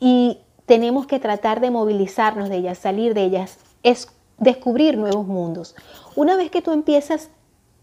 y 0.01 0.39
tenemos 0.65 1.07
que 1.07 1.17
tratar 1.19 1.61
de 1.61 1.71
movilizarnos 1.71 2.49
de 2.49 2.57
ellas, 2.57 2.77
salir 2.77 3.13
de 3.13 3.23
ellas, 3.23 3.57
es 3.81 4.09
descubrir 4.37 4.97
nuevos 4.97 5.25
mundos. 5.25 5.75
Una 6.13 6.35
vez 6.35 6.51
que 6.51 6.61
tú 6.61 6.73
empiezas 6.73 7.29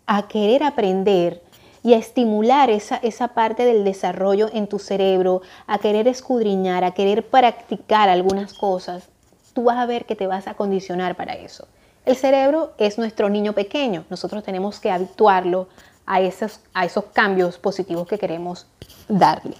a 0.04 0.28
querer 0.28 0.62
aprender, 0.62 1.41
y 1.82 1.94
a 1.94 1.98
estimular 1.98 2.70
esa, 2.70 2.96
esa 2.96 3.28
parte 3.28 3.64
del 3.64 3.84
desarrollo 3.84 4.48
en 4.52 4.66
tu 4.66 4.78
cerebro, 4.78 5.42
a 5.66 5.78
querer 5.78 6.08
escudriñar, 6.08 6.84
a 6.84 6.92
querer 6.92 7.26
practicar 7.28 8.08
algunas 8.08 8.54
cosas, 8.54 9.08
tú 9.52 9.64
vas 9.64 9.78
a 9.78 9.86
ver 9.86 10.04
que 10.04 10.16
te 10.16 10.26
vas 10.26 10.46
a 10.46 10.54
condicionar 10.54 11.16
para 11.16 11.34
eso. 11.34 11.66
El 12.04 12.16
cerebro 12.16 12.72
es 12.78 12.98
nuestro 12.98 13.28
niño 13.28 13.52
pequeño, 13.52 14.04
nosotros 14.10 14.42
tenemos 14.42 14.80
que 14.80 14.90
habituarlo 14.90 15.68
a 16.06 16.20
esos, 16.20 16.60
a 16.74 16.84
esos 16.84 17.04
cambios 17.12 17.58
positivos 17.58 18.06
que 18.08 18.18
queremos 18.18 18.66
darle. 19.08 19.54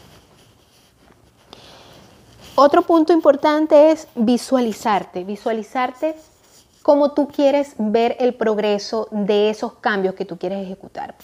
Otro 2.55 2.83
punto 2.83 3.13
importante 3.13 3.93
es 3.93 4.09
visualizarte, 4.15 5.25
visualizarte 5.25 6.15
cómo 6.83 7.13
tú 7.13 7.29
quieres 7.29 7.75
ver 7.79 8.17
el 8.21 8.35
progreso 8.35 9.09
de 9.11 9.49
esos 9.49 9.75
cambios 9.75 10.15
que 10.15 10.25
tú 10.25 10.37
quieres 10.37 10.63
ejecutar. 10.65 11.15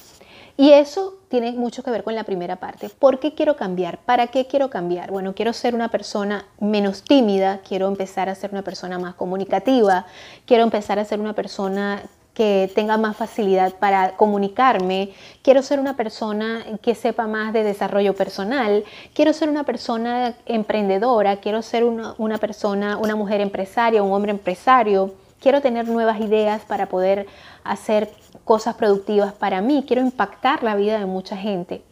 Y 0.61 0.73
eso 0.73 1.15
tiene 1.29 1.53
mucho 1.53 1.85
que 1.85 1.93
ver 1.93 2.03
con 2.03 2.17
la 2.17 2.25
primera 2.25 2.57
parte. 2.57 2.89
¿Por 2.89 3.21
qué 3.21 3.33
quiero 3.33 3.55
cambiar? 3.55 3.99
¿Para 3.99 4.27
qué 4.27 4.49
quiero 4.49 4.71
cambiar? 4.71 5.13
Bueno, 5.13 5.33
quiero 5.33 5.53
ser 5.53 5.73
una 5.73 5.89
persona 5.89 6.47
menos 6.59 7.05
tímida, 7.05 7.61
quiero 7.61 7.87
empezar 7.87 8.29
a 8.29 8.35
ser 8.35 8.51
una 8.51 8.63
persona 8.63 8.99
más 8.99 9.15
comunicativa, 9.15 10.07
quiero 10.47 10.65
empezar 10.65 10.99
a 10.99 11.05
ser 11.05 11.21
una 11.21 11.33
persona 11.33 12.03
que 12.35 12.73
tenga 12.75 12.97
más 12.97 13.17
facilidad 13.17 13.75
para 13.75 14.17
comunicarme, 14.17 15.11
quiero 15.43 15.63
ser 15.63 15.79
una 15.79 15.95
persona 15.95 16.65
que 16.83 16.97
sepa 16.97 17.29
más 17.29 17.53
de 17.53 17.63
desarrollo 17.63 18.17
personal, 18.17 18.83
quiero 19.15 19.33
ser 19.33 19.49
una 19.51 19.63
persona 19.63 20.35
emprendedora, 20.47 21.37
quiero 21.37 21.63
ser 21.63 21.85
una, 21.85 22.39
persona, 22.39 22.97
una 22.97 23.15
mujer 23.15 23.41
empresaria, 23.41 24.03
un 24.03 24.13
hombre 24.13 24.33
empresario, 24.33 25.15
quiero 25.41 25.61
tener 25.61 25.89
nuevas 25.89 26.21
ideas 26.21 26.63
para 26.63 26.89
poder 26.89 27.27
hacer 27.65 28.11
cosas 28.45 28.75
productivas 28.77 29.33
para 29.33 29.61
mí, 29.61 29.85
quiero 29.87 30.03
impactar 30.03 30.63
la 30.63 30.75
vida 30.75 30.99
de 30.99 31.07
mucha 31.07 31.37
gente, 31.37 31.83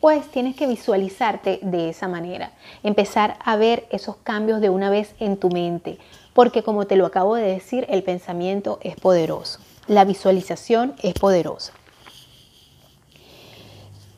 pues 0.00 0.28
tienes 0.28 0.56
que 0.56 0.66
visualizarte 0.66 1.60
de 1.62 1.90
esa 1.90 2.08
manera, 2.08 2.52
empezar 2.82 3.36
a 3.44 3.56
ver 3.56 3.86
esos 3.90 4.16
cambios 4.16 4.60
de 4.60 4.70
una 4.70 4.90
vez 4.90 5.14
en 5.18 5.36
tu 5.36 5.50
mente, 5.50 5.98
porque 6.34 6.62
como 6.62 6.86
te 6.86 6.96
lo 6.96 7.06
acabo 7.06 7.34
de 7.34 7.42
decir, 7.42 7.86
el 7.88 8.02
pensamiento 8.02 8.78
es 8.82 8.96
poderoso, 8.96 9.60
la 9.86 10.04
visualización 10.04 10.94
es 11.02 11.14
poderosa. 11.14 11.72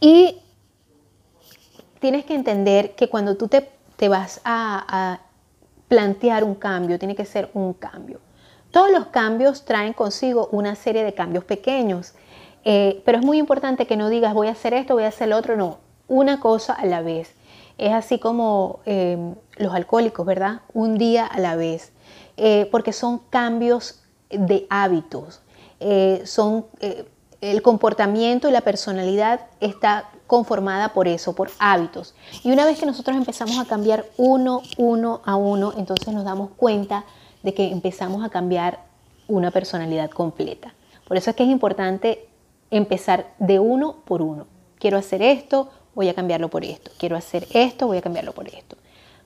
Y 0.00 0.38
tienes 1.98 2.24
que 2.24 2.34
entender 2.34 2.94
que 2.94 3.08
cuando 3.08 3.36
tú 3.36 3.48
te, 3.48 3.68
vas 4.08 4.40
a, 4.44 4.84
a 4.88 5.20
plantear 5.88 6.42
un 6.42 6.54
cambio, 6.54 6.98
tiene 6.98 7.14
que 7.14 7.26
ser 7.26 7.50
un 7.52 7.74
cambio. 7.74 8.18
Todos 8.70 8.90
los 8.92 9.06
cambios 9.06 9.64
traen 9.64 9.92
consigo 9.92 10.48
una 10.52 10.76
serie 10.76 11.02
de 11.02 11.12
cambios 11.12 11.44
pequeños, 11.44 12.12
eh, 12.64 13.02
pero 13.04 13.18
es 13.18 13.24
muy 13.24 13.38
importante 13.38 13.86
que 13.86 13.96
no 13.96 14.08
digas 14.08 14.32
voy 14.32 14.48
a 14.48 14.52
hacer 14.52 14.74
esto, 14.74 14.94
voy 14.94 15.04
a 15.04 15.08
hacer 15.08 15.28
lo 15.28 15.36
otro, 15.36 15.56
no, 15.56 15.78
una 16.06 16.40
cosa 16.40 16.74
a 16.74 16.86
la 16.86 17.02
vez. 17.02 17.34
Es 17.78 17.92
así 17.92 18.18
como 18.18 18.80
em, 18.84 19.34
los 19.56 19.74
alcohólicos, 19.74 20.24
¿verdad? 20.26 20.60
Un 20.72 20.98
día 20.98 21.26
a 21.26 21.40
la 21.40 21.56
vez, 21.56 21.92
eh, 22.36 22.68
porque 22.70 22.92
son 22.92 23.18
cambios 23.30 24.02
de 24.28 24.66
hábitos, 24.70 25.40
eh, 25.80 26.22
son 26.24 26.66
el 27.40 27.62
comportamiento 27.62 28.48
y 28.48 28.52
la 28.52 28.60
personalidad 28.60 29.40
está 29.60 30.10
conformada 30.26 30.92
por 30.92 31.08
eso, 31.08 31.34
por 31.34 31.50
hábitos. 31.58 32.14
Y 32.44 32.52
una 32.52 32.66
vez 32.66 32.78
que 32.78 32.86
nosotros 32.86 33.16
empezamos 33.16 33.58
a 33.58 33.64
cambiar 33.64 34.04
uno, 34.16 34.62
uno 34.76 35.22
a 35.24 35.36
uno, 35.36 35.72
entonces 35.76 36.12
nos 36.14 36.24
damos 36.24 36.50
cuenta 36.56 37.04
de 37.42 37.54
que 37.54 37.70
empezamos 37.70 38.24
a 38.24 38.28
cambiar 38.28 38.80
una 39.28 39.50
personalidad 39.50 40.10
completa. 40.10 40.74
Por 41.06 41.16
eso 41.16 41.30
es 41.30 41.36
que 41.36 41.44
es 41.44 41.48
importante 41.48 42.28
empezar 42.70 43.26
de 43.38 43.58
uno 43.58 43.96
por 44.04 44.22
uno. 44.22 44.46
Quiero 44.78 44.98
hacer 44.98 45.22
esto, 45.22 45.70
voy 45.94 46.08
a 46.08 46.14
cambiarlo 46.14 46.48
por 46.48 46.64
esto. 46.64 46.90
Quiero 46.98 47.16
hacer 47.16 47.46
esto, 47.52 47.86
voy 47.86 47.98
a 47.98 48.02
cambiarlo 48.02 48.32
por 48.32 48.48
esto. 48.48 48.76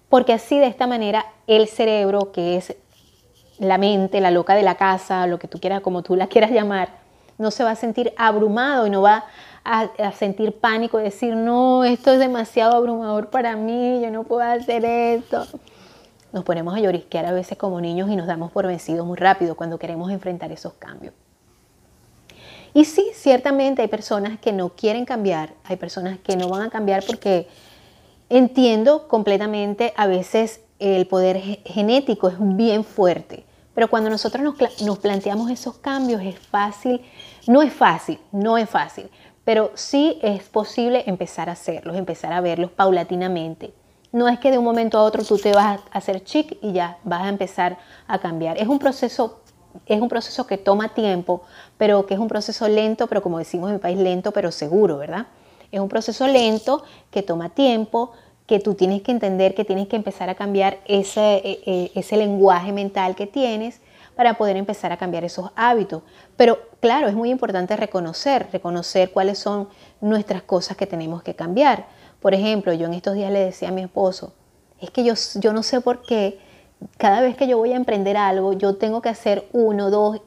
Porque 0.09 0.33
así 0.33 0.59
de 0.59 0.66
esta 0.66 0.87
manera 0.87 1.27
el 1.46 1.68
cerebro, 1.68 2.33
que 2.33 2.57
es 2.57 2.77
la 3.59 3.79
mente, 3.79 4.20
la 4.20 4.31
loca 4.31 4.55
de 4.55 4.62
la 4.62 4.77
casa, 4.77 5.27
lo 5.27 5.38
que 5.38 5.48
tú 5.48 5.59
quieras, 5.61 5.81
como 5.81 6.03
tú 6.03 6.16
la 6.16 6.27
quieras 6.27 6.50
llamar, 6.50 6.88
no 7.38 7.50
se 7.50 7.64
va 7.64 7.72
a 7.72 7.77
sentir 7.77 8.12
abrumado 8.16 8.87
y 8.87 8.90
no 8.90 9.03
va 9.03 9.24
a, 9.64 9.83
a, 9.98 10.12
sentir 10.12 10.53
pánico 10.53 11.00
y 11.00 11.05
decir, 11.05 11.35
no, 11.35 11.85
esto 11.85 12.12
es 12.12 12.18
demasiado 12.18 12.77
abrumador 12.77 13.31
para 13.31 13.57
mí, 13.57 14.00
yo 14.03 14.11
no 14.11 14.24
puedo 14.24 14.42
hacer 14.42 14.85
esto 14.85 15.46
nos 16.35 16.42
ponemos 16.42 16.75
a 16.75 16.81
llorisquear 16.81 17.27
a 17.27 17.33
veces 17.33 17.57
como 17.57 17.81
niños 17.81 18.11
y 18.11 18.16
nos 18.16 18.27
damos 18.27 18.51
por 18.51 18.66
vencidos 18.66 19.07
muy 19.07 19.16
rápido 19.16 19.55
cuando 19.55 19.79
queremos 19.79 20.11
enfrentar 20.11 20.51
esos 20.51 20.73
cambios. 20.75 21.14
Y 22.75 22.87
sí, 22.87 23.12
ciertamente 23.14 23.83
hay 23.83 23.88
personas 23.88 24.40
que 24.40 24.53
no 24.53 24.70
quieren 24.70 25.05
cambiar, 25.05 25.55
hay 25.62 25.77
personas 25.77 26.18
que 26.18 26.37
no 26.37 26.49
van 26.49 26.62
a 26.62 26.70
cambiar 26.70 27.05
porque 27.07 27.47
entiendo 28.29 29.07
completamente, 29.07 29.94
a 29.97 30.09
veces 30.09 30.61
el 30.81 31.07
poder 31.07 31.40
genético 31.64 32.29
es 32.29 32.35
bien 32.38 32.83
fuerte, 32.83 33.44
pero 33.73 33.88
cuando 33.88 34.11
nosotros 34.11 34.42
nos, 34.42 34.83
nos 34.83 34.99
planteamos 34.99 35.53
esos 35.53 35.79
cambios 35.79 36.20
es 36.20 36.37
fácil, 36.37 37.01
no 37.47 37.62
es 37.62 37.73
fácil, 37.73 38.18
no 38.33 38.59
es 38.59 38.68
fácil, 38.68 39.09
pero 39.44 39.70
sí 39.75 40.18
es 40.20 40.42
posible 40.49 41.05
empezar 41.07 41.49
a 41.49 41.53
hacerlos, 41.53 41.97
empezar 41.97 42.33
a 42.33 42.40
verlos 42.40 42.73
paulatinamente. 42.73 43.73
No 44.14 44.29
es 44.29 44.38
que 44.38 44.53
de 44.53 44.59
un 44.59 44.64
momento 44.64 44.96
a 44.96 45.03
otro 45.03 45.24
tú 45.24 45.38
te 45.38 45.53
vas 45.53 45.81
a 45.90 45.98
hacer 45.98 46.22
chic 46.22 46.57
y 46.62 46.70
ya 46.70 46.98
vas 47.03 47.22
a 47.22 47.29
empezar 47.29 47.79
a 48.07 48.20
cambiar. 48.20 48.57
Es 48.59 48.68
un 48.68 48.79
proceso 48.79 49.40
es 49.87 50.00
un 50.00 50.09
proceso 50.09 50.46
que 50.46 50.57
toma 50.57 50.94
tiempo, 50.94 51.42
pero 51.77 52.07
que 52.07 52.14
es 52.14 52.20
un 52.20 52.29
proceso 52.29 52.68
lento, 52.68 53.09
pero 53.09 53.24
como 53.24 53.40
decimos 53.40 53.70
en 53.70 53.74
mi 53.74 53.81
país, 53.81 53.98
lento 53.98 54.31
pero 54.31 54.53
seguro, 54.53 54.98
¿verdad? 54.98 55.27
Es 55.72 55.81
un 55.81 55.88
proceso 55.88 56.29
lento 56.29 56.85
que 57.11 57.24
toma 57.24 57.48
tiempo, 57.48 58.12
que 58.46 58.61
tú 58.61 58.74
tienes 58.74 59.03
que 59.03 59.11
entender 59.11 59.53
que 59.53 59.64
tienes 59.64 59.88
que 59.88 59.96
empezar 59.96 60.31
a 60.31 60.37
cambiar 60.37 60.79
ese, 60.85 61.38
e, 61.38 61.62
e, 61.66 61.90
ese 61.96 62.16
lenguaje 62.16 62.70
mental 62.70 63.16
que 63.16 63.27
tienes 63.27 63.81
para 64.14 64.35
poder 64.35 64.57
empezar 64.57 64.92
a 64.92 64.96
cambiar 64.96 65.24
esos 65.24 65.50
hábitos. 65.57 66.05
Pero 66.37 66.61
claro, 66.79 67.09
es 67.09 67.14
muy 67.14 67.31
importante 67.31 67.74
reconocer, 67.74 68.46
reconocer 68.53 69.11
cuáles 69.11 69.40
son 69.40 69.68
nuestras 70.00 70.42
cosas 70.42 70.77
que 70.77 70.87
tenemos 70.87 71.24
que 71.24 71.35
cambiar. 71.35 71.87
Por 72.24 72.32
ejemplo, 72.32 72.72
yo 72.72 72.87
en 72.87 72.94
estos 72.94 73.16
días 73.16 73.30
le 73.30 73.40
decía 73.40 73.68
a 73.68 73.70
mi 73.70 73.82
esposo, 73.82 74.32
es 74.80 74.88
que 74.88 75.04
yo, 75.04 75.12
yo 75.34 75.52
no 75.52 75.62
sé 75.62 75.82
por 75.82 76.00
qué 76.00 76.38
cada 76.96 77.20
vez 77.20 77.37
que 77.37 77.46
yo 77.46 77.58
voy 77.58 77.74
a 77.74 77.76
emprender 77.76 78.16
algo, 78.16 78.54
yo 78.54 78.76
tengo 78.76 79.02
que 79.02 79.10
hacer 79.10 79.46
uno, 79.52 79.90
dos, 79.90 80.22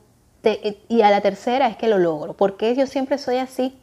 y 0.90 1.02
a 1.02 1.10
la 1.10 1.22
tercera 1.22 1.68
es 1.68 1.76
que 1.76 1.88
lo 1.88 1.98
logro. 1.98 2.34
porque 2.34 2.76
yo 2.76 2.86
siempre 2.86 3.18
soy 3.18 3.38
así? 3.38 3.76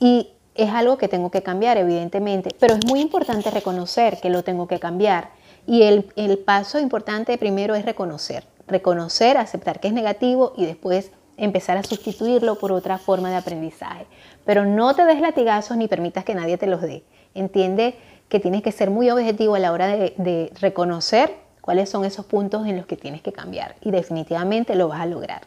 Y 0.00 0.30
es 0.56 0.70
algo 0.70 0.98
que 0.98 1.06
tengo 1.06 1.30
que 1.30 1.44
cambiar, 1.44 1.76
evidentemente, 1.76 2.50
pero 2.58 2.74
es 2.74 2.84
muy 2.88 2.98
importante 2.98 3.52
reconocer 3.52 4.18
que 4.20 4.28
lo 4.28 4.42
tengo 4.42 4.66
que 4.66 4.80
cambiar. 4.80 5.30
Y 5.64 5.82
el, 5.82 6.12
el 6.16 6.38
paso 6.38 6.80
importante 6.80 7.38
primero 7.38 7.76
es 7.76 7.84
reconocer, 7.84 8.42
reconocer, 8.66 9.36
aceptar 9.36 9.78
que 9.78 9.86
es 9.86 9.94
negativo 9.94 10.54
y 10.56 10.66
después 10.66 11.12
empezar 11.36 11.76
a 11.76 11.82
sustituirlo 11.82 12.58
por 12.58 12.72
otra 12.72 12.98
forma 12.98 13.30
de 13.30 13.36
aprendizaje. 13.36 14.06
Pero 14.44 14.64
no 14.64 14.94
te 14.94 15.04
des 15.04 15.20
latigazos 15.20 15.76
ni 15.76 15.88
permitas 15.88 16.24
que 16.24 16.34
nadie 16.34 16.58
te 16.58 16.66
los 16.66 16.82
dé. 16.82 17.04
Entiende 17.34 17.96
que 18.28 18.40
tienes 18.40 18.62
que 18.62 18.72
ser 18.72 18.90
muy 18.90 19.10
objetivo 19.10 19.54
a 19.54 19.58
la 19.58 19.72
hora 19.72 19.86
de, 19.88 20.52
reconocer 20.60 21.34
cuáles 21.60 21.90
son 21.90 22.04
esos 22.04 22.24
puntos 22.24 22.66
en 22.66 22.76
los 22.76 22.86
que 22.86 22.96
tienes 22.96 23.20
que 23.20 23.32
cambiar 23.32 23.76
y 23.82 23.90
definitivamente 23.90 24.74
lo 24.74 24.88
vas 24.88 25.00
a 25.00 25.06
lograr. 25.06 25.42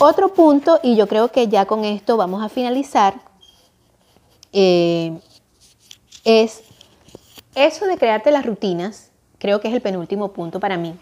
Otro 0.00 0.34
punto, 0.34 0.80
y 0.82 0.96
yo 0.96 1.06
creo 1.06 1.28
que 1.28 1.48
ya 1.48 1.64
con 1.64 1.84
esto 1.84 2.16
vamos 2.16 2.42
a 2.42 2.48
finalizar, 2.48 3.14
eh, 4.52 5.16
es 6.24 6.64
eso 7.54 7.86
de 7.86 7.96
crearte 7.96 8.32
las 8.32 8.44
rutinas, 8.44 9.10
creo 9.38 9.60
que 9.60 9.68
es 9.68 9.74
el 9.74 9.80
penúltimo 9.80 10.32
punto 10.32 10.58
para 10.58 10.76
mí. 10.76 10.94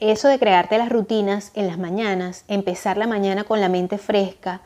Eso 0.00 0.28
de 0.28 0.38
crearte 0.38 0.78
las 0.78 0.90
rutinas 0.90 1.50
en 1.54 1.66
las 1.66 1.78
mañanas, 1.78 2.44
empezar 2.46 2.96
la 2.96 3.06
mañana 3.06 3.44
con 3.44 3.60
la 3.60 3.68
mente 3.68 3.98
fresca, 3.98 4.60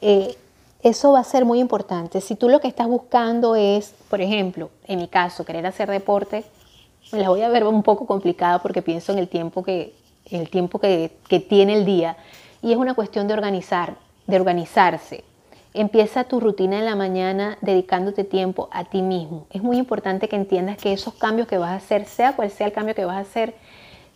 eh, 0.00 0.36
eso 0.82 1.12
va 1.12 1.20
a 1.20 1.24
ser 1.24 1.44
muy 1.44 1.60
importante. 1.60 2.20
Si 2.20 2.34
tú 2.34 2.48
lo 2.48 2.60
que 2.60 2.66
estás 2.66 2.88
buscando 2.88 3.54
es, 3.54 3.94
por 4.10 4.20
ejemplo, 4.20 4.70
en 4.88 4.98
mi 4.98 5.06
caso, 5.06 5.44
querer 5.44 5.64
hacer 5.66 5.88
deporte, 5.88 6.44
la 7.12 7.28
voy 7.28 7.42
a 7.42 7.48
ver 7.48 7.64
un 7.64 7.84
poco 7.84 8.06
complicada 8.06 8.60
porque 8.60 8.82
pienso 8.82 9.12
en 9.12 9.18
el 9.18 9.28
tiempo 9.28 9.62
que, 9.62 9.94
el 10.30 10.50
tiempo 10.50 10.80
que 10.80 11.10
tiene 11.48 11.74
el 11.74 11.84
día 11.84 12.16
y 12.62 12.72
es 12.72 12.78
una 12.78 12.94
cuestión 12.94 13.28
de 13.28 13.34
organizar, 13.34 13.96
de 14.26 14.36
organizarse. 14.36 15.24
Empieza 15.74 16.24
tu 16.24 16.38
rutina 16.40 16.78
en 16.78 16.84
la 16.84 16.96
mañana 16.96 17.56
dedicándote 17.60 18.24
tiempo 18.24 18.68
a 18.72 18.84
ti 18.84 19.02
mismo. 19.02 19.46
Es 19.50 19.62
muy 19.62 19.78
importante 19.78 20.28
que 20.28 20.36
entiendas 20.36 20.76
que 20.76 20.92
esos 20.92 21.14
cambios 21.14 21.48
que 21.48 21.58
vas 21.58 21.70
a 21.70 21.76
hacer, 21.76 22.06
sea 22.06 22.36
cual 22.36 22.50
sea 22.50 22.66
el 22.66 22.72
cambio 22.72 22.94
que 22.94 23.04
vas 23.04 23.16
a 23.16 23.20
hacer, 23.20 23.54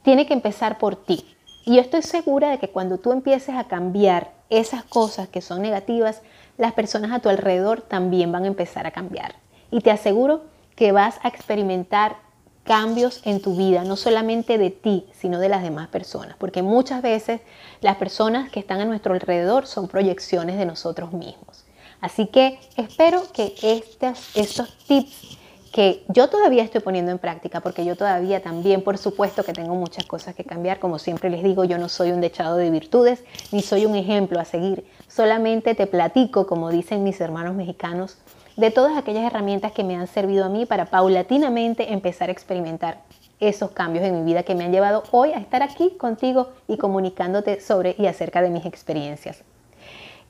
tiene 0.06 0.24
que 0.24 0.34
empezar 0.34 0.78
por 0.78 0.94
ti. 0.94 1.26
Y 1.64 1.74
yo 1.74 1.80
estoy 1.80 2.00
segura 2.02 2.50
de 2.50 2.58
que 2.58 2.70
cuando 2.70 2.98
tú 2.98 3.10
empieces 3.10 3.56
a 3.56 3.64
cambiar 3.64 4.34
esas 4.50 4.84
cosas 4.84 5.26
que 5.26 5.40
son 5.40 5.60
negativas, 5.60 6.22
las 6.58 6.74
personas 6.74 7.10
a 7.10 7.18
tu 7.18 7.28
alrededor 7.28 7.82
también 7.82 8.30
van 8.30 8.44
a 8.44 8.46
empezar 8.46 8.86
a 8.86 8.92
cambiar. 8.92 9.34
Y 9.72 9.80
te 9.80 9.90
aseguro 9.90 10.44
que 10.76 10.92
vas 10.92 11.18
a 11.24 11.28
experimentar 11.28 12.18
cambios 12.62 13.20
en 13.24 13.42
tu 13.42 13.56
vida, 13.56 13.82
no 13.82 13.96
solamente 13.96 14.58
de 14.58 14.70
ti, 14.70 15.08
sino 15.12 15.40
de 15.40 15.48
las 15.48 15.64
demás 15.64 15.88
personas, 15.88 16.36
porque 16.38 16.62
muchas 16.62 17.02
veces 17.02 17.40
las 17.80 17.96
personas 17.96 18.48
que 18.48 18.60
están 18.60 18.80
a 18.80 18.84
nuestro 18.84 19.12
alrededor 19.12 19.66
son 19.66 19.88
proyecciones 19.88 20.56
de 20.56 20.66
nosotros 20.66 21.14
mismos. 21.14 21.64
Así 22.00 22.28
que 22.28 22.60
espero 22.76 23.24
que 23.32 23.54
estos, 23.60 24.36
estos 24.36 24.78
tips 24.86 25.36
que 25.76 26.04
yo 26.08 26.30
todavía 26.30 26.62
estoy 26.62 26.80
poniendo 26.80 27.12
en 27.12 27.18
práctica, 27.18 27.60
porque 27.60 27.84
yo 27.84 27.96
todavía 27.96 28.42
también, 28.42 28.80
por 28.80 28.96
supuesto 28.96 29.44
que 29.44 29.52
tengo 29.52 29.74
muchas 29.74 30.06
cosas 30.06 30.34
que 30.34 30.42
cambiar, 30.42 30.78
como 30.78 30.98
siempre 30.98 31.28
les 31.28 31.42
digo, 31.44 31.64
yo 31.64 31.76
no 31.76 31.90
soy 31.90 32.12
un 32.12 32.22
dechado 32.22 32.56
de 32.56 32.70
virtudes, 32.70 33.22
ni 33.52 33.60
soy 33.60 33.84
un 33.84 33.94
ejemplo 33.94 34.40
a 34.40 34.46
seguir, 34.46 34.86
solamente 35.06 35.74
te 35.74 35.86
platico, 35.86 36.46
como 36.46 36.70
dicen 36.70 37.04
mis 37.04 37.20
hermanos 37.20 37.54
mexicanos, 37.54 38.16
de 38.56 38.70
todas 38.70 38.96
aquellas 38.96 39.24
herramientas 39.24 39.72
que 39.72 39.84
me 39.84 39.96
han 39.96 40.06
servido 40.06 40.46
a 40.46 40.48
mí 40.48 40.64
para 40.64 40.86
paulatinamente 40.86 41.92
empezar 41.92 42.30
a 42.30 42.32
experimentar 42.32 43.02
esos 43.38 43.72
cambios 43.72 44.02
en 44.02 44.14
mi 44.14 44.22
vida 44.24 44.44
que 44.44 44.54
me 44.54 44.64
han 44.64 44.72
llevado 44.72 45.02
hoy 45.10 45.32
a 45.32 45.38
estar 45.38 45.62
aquí 45.62 45.90
contigo 45.98 46.52
y 46.68 46.78
comunicándote 46.78 47.60
sobre 47.60 47.94
y 47.98 48.06
acerca 48.06 48.40
de 48.40 48.48
mis 48.48 48.64
experiencias. 48.64 49.44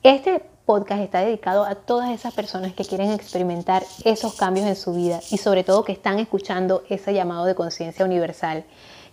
Este 0.07 0.41
podcast 0.67 1.03
está 1.03 1.23
dedicado 1.23 1.65
a 1.65 1.75
todas 1.75 2.13
esas 2.13 2.33
personas 2.33 2.73
que 2.75 2.85
quieren 2.85 3.11
experimentar 3.11 3.83
esos 4.05 4.37
cambios 4.37 4.65
en 4.65 4.77
su 4.77 4.93
vida 4.93 5.19
y 5.33 5.39
sobre 5.39 5.65
todo 5.65 5.83
que 5.83 5.91
están 5.91 6.21
escuchando 6.21 6.85
ese 6.89 7.13
llamado 7.13 7.45
de 7.45 7.57
conciencia 7.57 8.05
universal 8.05 8.63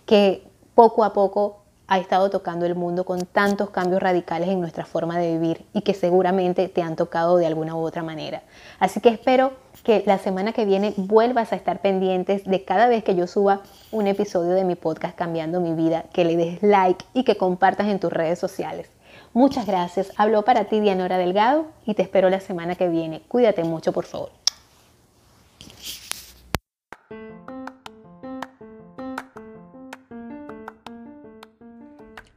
que 0.06 0.46
poco 0.76 1.02
a 1.02 1.12
poco 1.12 1.64
ha 1.88 1.98
estado 1.98 2.30
tocando 2.30 2.64
el 2.64 2.76
mundo 2.76 3.04
con 3.04 3.26
tantos 3.26 3.70
cambios 3.70 4.00
radicales 4.00 4.48
en 4.48 4.60
nuestra 4.60 4.86
forma 4.86 5.18
de 5.18 5.32
vivir 5.32 5.66
y 5.72 5.82
que 5.82 5.94
seguramente 5.94 6.68
te 6.68 6.80
han 6.80 6.94
tocado 6.94 7.38
de 7.38 7.46
alguna 7.46 7.74
u 7.74 7.80
otra 7.80 8.04
manera. 8.04 8.44
Así 8.78 9.00
que 9.00 9.08
espero 9.08 9.52
que 9.82 10.04
la 10.06 10.18
semana 10.18 10.52
que 10.52 10.64
viene 10.64 10.94
vuelvas 10.96 11.52
a 11.52 11.56
estar 11.56 11.80
pendientes 11.80 12.44
de 12.44 12.64
cada 12.64 12.86
vez 12.86 13.02
que 13.02 13.16
yo 13.16 13.26
suba 13.26 13.62
un 13.90 14.06
episodio 14.06 14.52
de 14.52 14.62
mi 14.62 14.76
podcast 14.76 15.16
Cambiando 15.16 15.60
mi 15.60 15.74
vida, 15.74 16.04
que 16.12 16.24
le 16.24 16.36
des 16.36 16.62
like 16.62 17.04
y 17.14 17.24
que 17.24 17.36
compartas 17.36 17.88
en 17.88 17.98
tus 17.98 18.12
redes 18.12 18.38
sociales. 18.38 18.88
Muchas 19.32 19.66
gracias. 19.66 20.12
Hablo 20.16 20.44
para 20.44 20.64
ti 20.64 20.80
Dianora 20.80 21.18
Delgado 21.18 21.66
y 21.84 21.94
te 21.94 22.02
espero 22.02 22.30
la 22.30 22.40
semana 22.40 22.74
que 22.74 22.88
viene. 22.88 23.22
Cuídate 23.28 23.64
mucho, 23.64 23.92
por 23.92 24.04
favor. 24.04 24.30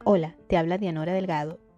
Hola, 0.04 0.34
te 0.46 0.56
habla 0.56 0.78
Dianora 0.78 1.12
Delgado 1.12 1.58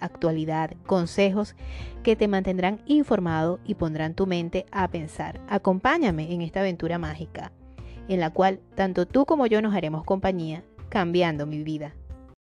actualidad, 0.00 0.72
consejos 0.86 1.54
que 2.02 2.16
te 2.16 2.28
mantendrán 2.28 2.80
informado 2.86 3.60
y 3.64 3.74
pondrán 3.74 4.14
tu 4.14 4.26
mente 4.26 4.66
a 4.72 4.88
pensar. 4.88 5.40
Acompáñame 5.48 6.32
en 6.32 6.42
esta 6.42 6.60
aventura 6.60 6.98
mágica, 6.98 7.52
en 8.08 8.20
la 8.20 8.30
cual 8.30 8.60
tanto 8.74 9.06
tú 9.06 9.26
como 9.26 9.46
yo 9.46 9.62
nos 9.62 9.74
haremos 9.74 10.04
compañía, 10.04 10.64
cambiando 10.88 11.46
mi 11.46 11.62
vida. 11.62 11.94